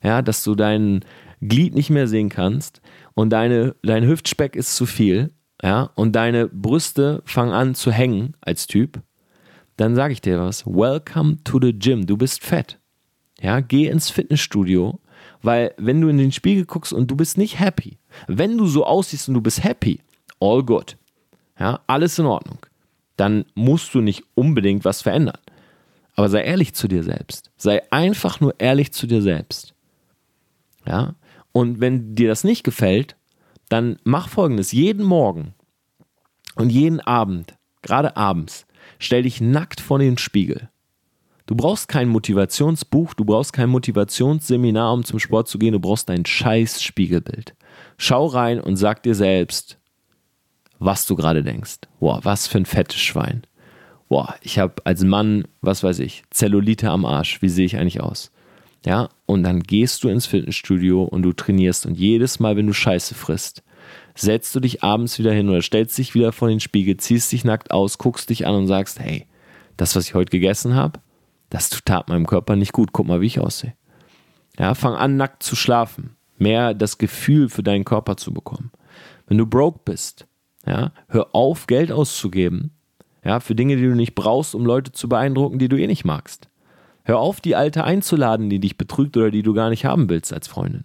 ja, 0.03 0.21
dass 0.21 0.43
du 0.43 0.55
dein 0.55 1.01
Glied 1.41 1.75
nicht 1.75 1.89
mehr 1.89 2.07
sehen 2.07 2.29
kannst 2.29 2.81
und 3.13 3.29
deine, 3.31 3.75
dein 3.83 4.05
Hüftspeck 4.05 4.55
ist 4.55 4.75
zu 4.75 4.85
viel, 4.85 5.31
ja, 5.61 5.89
und 5.95 6.13
deine 6.15 6.47
Brüste 6.47 7.21
fangen 7.25 7.51
an 7.51 7.75
zu 7.75 7.91
hängen 7.91 8.35
als 8.41 8.67
Typ, 8.67 9.01
dann 9.77 9.95
sage 9.95 10.13
ich 10.13 10.21
dir 10.21 10.39
was. 10.39 10.65
Welcome 10.65 11.37
to 11.43 11.59
the 11.61 11.73
gym. 11.73 12.05
Du 12.05 12.17
bist 12.17 12.43
fett. 12.43 12.79
Ja, 13.41 13.61
geh 13.61 13.87
ins 13.87 14.09
Fitnessstudio, 14.09 14.99
weil 15.41 15.73
wenn 15.77 16.01
du 16.01 16.09
in 16.09 16.17
den 16.17 16.33
Spiegel 16.33 16.65
guckst 16.65 16.91
und 16.91 17.09
du 17.09 17.15
bist 17.15 17.37
nicht 17.37 17.59
happy, 17.59 17.97
wenn 18.27 18.57
du 18.57 18.67
so 18.67 18.85
aussiehst 18.85 19.29
und 19.29 19.35
du 19.35 19.41
bist 19.41 19.63
happy, 19.63 20.01
all 20.41 20.63
good. 20.63 20.97
Ja, 21.57 21.79
alles 21.87 22.19
in 22.19 22.25
Ordnung. 22.25 22.59
Dann 23.15 23.45
musst 23.55 23.93
du 23.93 24.01
nicht 24.01 24.23
unbedingt 24.35 24.85
was 24.85 25.01
verändern. 25.01 25.37
Aber 26.15 26.29
sei 26.29 26.41
ehrlich 26.41 26.73
zu 26.73 26.87
dir 26.87 27.03
selbst. 27.03 27.49
Sei 27.57 27.81
einfach 27.91 28.41
nur 28.41 28.55
ehrlich 28.59 28.91
zu 28.91 29.07
dir 29.07 29.21
selbst. 29.21 29.73
Ja? 30.89 31.15
Und 31.53 31.79
wenn 31.79 32.15
dir 32.15 32.27
das 32.27 32.43
nicht 32.43 32.63
gefällt, 32.63 33.15
dann 33.69 33.97
mach 34.03 34.27
folgendes: 34.27 34.71
jeden 34.71 35.05
Morgen 35.05 35.53
und 36.55 36.71
jeden 36.71 36.99
Abend, 36.99 37.55
gerade 37.81 38.17
abends, 38.17 38.65
stell 38.97 39.23
dich 39.23 39.39
nackt 39.39 39.79
vor 39.79 39.99
den 39.99 40.17
Spiegel. 40.17 40.69
Du 41.45 41.55
brauchst 41.55 41.87
kein 41.87 42.09
Motivationsbuch, 42.09 43.15
du 43.15 43.25
brauchst 43.25 43.53
kein 43.53 43.69
Motivationsseminar, 43.69 44.93
um 44.93 45.03
zum 45.03 45.17
Sport 45.17 45.47
zu 45.47 45.57
gehen, 45.57 45.73
du 45.73 45.79
brauchst 45.79 46.09
dein 46.09 46.25
scheiß 46.25 46.83
Spiegelbild. 46.83 47.55
Schau 47.97 48.27
rein 48.27 48.59
und 48.59 48.75
sag 48.75 49.01
dir 49.01 49.15
selbst, 49.15 49.79
was 50.77 51.07
du 51.07 51.15
gerade 51.15 51.43
denkst. 51.43 51.79
Boah, 51.99 52.19
was 52.23 52.47
für 52.47 52.59
ein 52.59 52.65
fettes 52.65 52.99
Schwein. 52.99 53.43
Boah, 54.09 54.35
ich 54.41 54.59
habe 54.59 54.75
als 54.85 55.03
Mann, 55.03 55.47
was 55.61 55.83
weiß 55.83 55.99
ich, 55.99 56.23
Zellulite 56.29 56.89
am 56.89 57.05
Arsch. 57.05 57.41
Wie 57.41 57.49
sehe 57.49 57.65
ich 57.65 57.77
eigentlich 57.77 58.01
aus? 58.01 58.31
Ja, 58.85 59.09
und 59.25 59.43
dann 59.43 59.61
gehst 59.61 60.03
du 60.03 60.09
ins 60.09 60.25
Fitnessstudio 60.25 61.03
und 61.03 61.23
du 61.23 61.33
trainierst 61.33 61.85
und 61.85 61.97
jedes 61.97 62.39
Mal, 62.39 62.55
wenn 62.55 62.67
du 62.67 62.73
Scheiße 62.73 63.13
frisst, 63.13 63.63
setzt 64.15 64.55
du 64.55 64.59
dich 64.59 64.83
abends 64.83 65.19
wieder 65.19 65.33
hin 65.33 65.49
oder 65.49 65.61
stellst 65.61 65.97
dich 65.97 66.15
wieder 66.15 66.31
vor 66.31 66.47
den 66.47 66.59
Spiegel, 66.59 66.97
ziehst 66.97 67.31
dich 67.31 67.43
nackt 67.43 67.71
aus, 67.71 67.97
guckst 67.97 68.29
dich 68.29 68.47
an 68.47 68.55
und 68.55 68.67
sagst, 68.67 68.99
hey, 68.99 69.27
das, 69.77 69.95
was 69.95 70.07
ich 70.07 70.13
heute 70.13 70.31
gegessen 70.31 70.75
habe, 70.75 70.99
das 71.49 71.69
tat 71.69 72.09
meinem 72.09 72.27
Körper 72.27 72.55
nicht 72.55 72.73
gut. 72.73 72.91
Guck 72.93 73.07
mal, 73.07 73.21
wie 73.21 73.27
ich 73.27 73.39
aussehe. 73.39 73.73
Ja, 74.57 74.75
fang 74.75 74.93
an, 74.93 75.17
nackt 75.17 75.43
zu 75.43 75.55
schlafen. 75.55 76.15
Mehr 76.37 76.73
das 76.73 76.97
Gefühl 76.97 77.49
für 77.49 77.63
deinen 77.63 77.85
Körper 77.85 78.17
zu 78.17 78.33
bekommen. 78.33 78.71
Wenn 79.27 79.37
du 79.37 79.45
broke 79.45 79.79
bist, 79.83 80.27
ja, 80.65 80.91
hör 81.07 81.33
auf, 81.33 81.67
Geld 81.67 81.91
auszugeben, 81.91 82.71
ja, 83.23 83.39
für 83.39 83.55
Dinge, 83.55 83.75
die 83.75 83.83
du 83.83 83.95
nicht 83.95 84.15
brauchst, 84.15 84.55
um 84.55 84.65
Leute 84.65 84.91
zu 84.91 85.09
beeindrucken, 85.09 85.59
die 85.59 85.69
du 85.69 85.77
eh 85.77 85.87
nicht 85.87 86.05
magst. 86.05 86.48
Hör 87.09 87.17
auf, 87.17 87.41
die 87.41 87.55
Alte 87.55 87.85
einzuladen, 87.85 88.51
die 88.51 88.59
dich 88.59 88.77
betrügt 88.77 89.17
oder 89.17 89.31
die 89.31 89.41
du 89.41 89.55
gar 89.55 89.71
nicht 89.71 89.83
haben 89.83 90.09
willst 90.09 90.31
als 90.31 90.47
Freundin. 90.47 90.83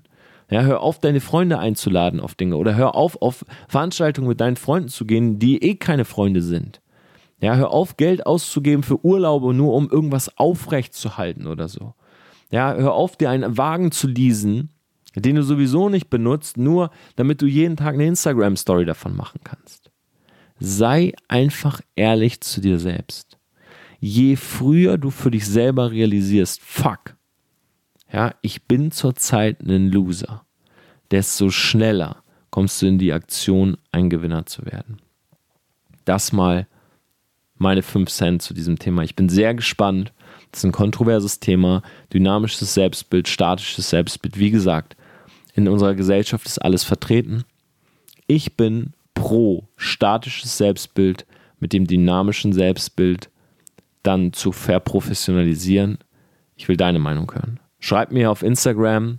Ja, 0.50 0.62
hör 0.62 0.80
auf, 0.80 0.98
deine 0.98 1.20
Freunde 1.20 1.58
einzuladen 1.58 2.18
auf 2.18 2.34
Dinge 2.34 2.56
oder 2.56 2.74
hör 2.74 2.94
auf, 2.94 3.20
auf 3.20 3.44
Veranstaltungen 3.68 4.28
mit 4.28 4.40
deinen 4.40 4.56
Freunden 4.56 4.88
zu 4.88 5.04
gehen, 5.04 5.38
die 5.38 5.62
eh 5.62 5.74
keine 5.74 6.06
Freunde 6.06 6.40
sind. 6.40 6.80
Ja, 7.42 7.56
hör 7.56 7.72
auf, 7.72 7.98
Geld 7.98 8.24
auszugeben 8.24 8.82
für 8.82 9.04
Urlaube, 9.04 9.52
nur 9.52 9.74
um 9.74 9.90
irgendwas 9.90 10.38
aufrecht 10.38 10.94
zu 10.94 11.18
halten 11.18 11.46
oder 11.46 11.68
so. 11.68 11.92
Ja, 12.50 12.72
hör 12.72 12.94
auf, 12.94 13.18
dir 13.18 13.28
einen 13.28 13.58
Wagen 13.58 13.92
zu 13.92 14.06
leasen, 14.06 14.70
den 15.14 15.36
du 15.36 15.42
sowieso 15.42 15.90
nicht 15.90 16.08
benutzt, 16.08 16.56
nur 16.56 16.90
damit 17.16 17.42
du 17.42 17.46
jeden 17.46 17.76
Tag 17.76 17.92
eine 17.92 18.06
Instagram-Story 18.06 18.86
davon 18.86 19.14
machen 19.14 19.40
kannst. 19.44 19.90
Sei 20.58 21.12
einfach 21.28 21.82
ehrlich 21.96 22.40
zu 22.40 22.62
dir 22.62 22.78
selbst. 22.78 23.33
Je 24.06 24.36
früher 24.36 24.98
du 24.98 25.08
für 25.08 25.30
dich 25.30 25.46
selber 25.46 25.90
realisierst, 25.90 26.60
fuck, 26.60 27.16
ja, 28.12 28.34
ich 28.42 28.64
bin 28.64 28.90
zurzeit 28.90 29.62
ein 29.62 29.90
Loser, 29.90 30.44
desto 31.10 31.48
schneller 31.48 32.22
kommst 32.50 32.82
du 32.82 32.86
in 32.86 32.98
die 32.98 33.14
Aktion, 33.14 33.78
ein 33.92 34.10
Gewinner 34.10 34.44
zu 34.44 34.66
werden. 34.66 34.98
Das 36.04 36.32
mal 36.32 36.66
meine 37.54 37.80
5 37.80 38.10
Cent 38.10 38.42
zu 38.42 38.52
diesem 38.52 38.78
Thema. 38.78 39.04
Ich 39.04 39.16
bin 39.16 39.30
sehr 39.30 39.54
gespannt. 39.54 40.12
Das 40.52 40.60
ist 40.60 40.64
ein 40.64 40.72
kontroverses 40.72 41.40
Thema. 41.40 41.80
Dynamisches 42.12 42.74
Selbstbild, 42.74 43.26
statisches 43.26 43.88
Selbstbild. 43.88 44.38
Wie 44.38 44.50
gesagt, 44.50 44.98
in 45.54 45.66
unserer 45.66 45.94
Gesellschaft 45.94 46.44
ist 46.44 46.58
alles 46.58 46.84
vertreten. 46.84 47.44
Ich 48.26 48.54
bin 48.54 48.92
pro 49.14 49.66
statisches 49.78 50.58
Selbstbild 50.58 51.24
mit 51.58 51.72
dem 51.72 51.86
dynamischen 51.86 52.52
Selbstbild 52.52 53.30
dann 54.04 54.32
zu 54.32 54.52
verprofessionalisieren. 54.52 55.98
Ich 56.56 56.68
will 56.68 56.76
deine 56.76 57.00
Meinung 57.00 57.30
hören. 57.32 57.58
Schreib 57.80 58.12
mir 58.12 58.30
auf 58.30 58.42
Instagram, 58.42 59.18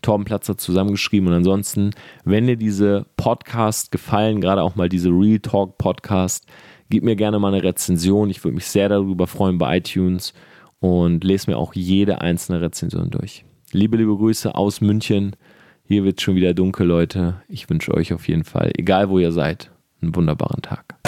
Torben 0.00 0.24
Platzer 0.24 0.56
zusammengeschrieben. 0.56 1.28
Und 1.28 1.34
ansonsten, 1.34 1.90
wenn 2.24 2.46
dir 2.46 2.56
diese 2.56 3.06
Podcast 3.16 3.90
gefallen, 3.90 4.40
gerade 4.40 4.62
auch 4.62 4.74
mal 4.76 4.88
diese 4.88 5.10
Real 5.10 5.38
Talk 5.38 5.78
Podcast, 5.78 6.46
gib 6.90 7.04
mir 7.04 7.16
gerne 7.16 7.38
mal 7.38 7.52
eine 7.54 7.62
Rezension. 7.62 8.30
Ich 8.30 8.42
würde 8.44 8.54
mich 8.54 8.66
sehr 8.66 8.88
darüber 8.88 9.26
freuen 9.26 9.58
bei 9.58 9.78
iTunes 9.78 10.34
und 10.80 11.24
lese 11.24 11.50
mir 11.50 11.56
auch 11.56 11.74
jede 11.74 12.20
einzelne 12.20 12.60
Rezension 12.60 13.10
durch. 13.10 13.44
Liebe, 13.72 13.96
liebe 13.96 14.16
Grüße 14.16 14.54
aus 14.54 14.80
München. 14.80 15.36
Hier 15.84 16.04
wird 16.04 16.20
schon 16.20 16.34
wieder 16.34 16.54
dunkel, 16.54 16.86
Leute. 16.86 17.42
Ich 17.48 17.70
wünsche 17.70 17.94
euch 17.94 18.12
auf 18.12 18.28
jeden 18.28 18.44
Fall, 18.44 18.72
egal 18.76 19.08
wo 19.08 19.18
ihr 19.18 19.32
seid, 19.32 19.70
einen 20.00 20.14
wunderbaren 20.14 20.62
Tag. 20.62 21.01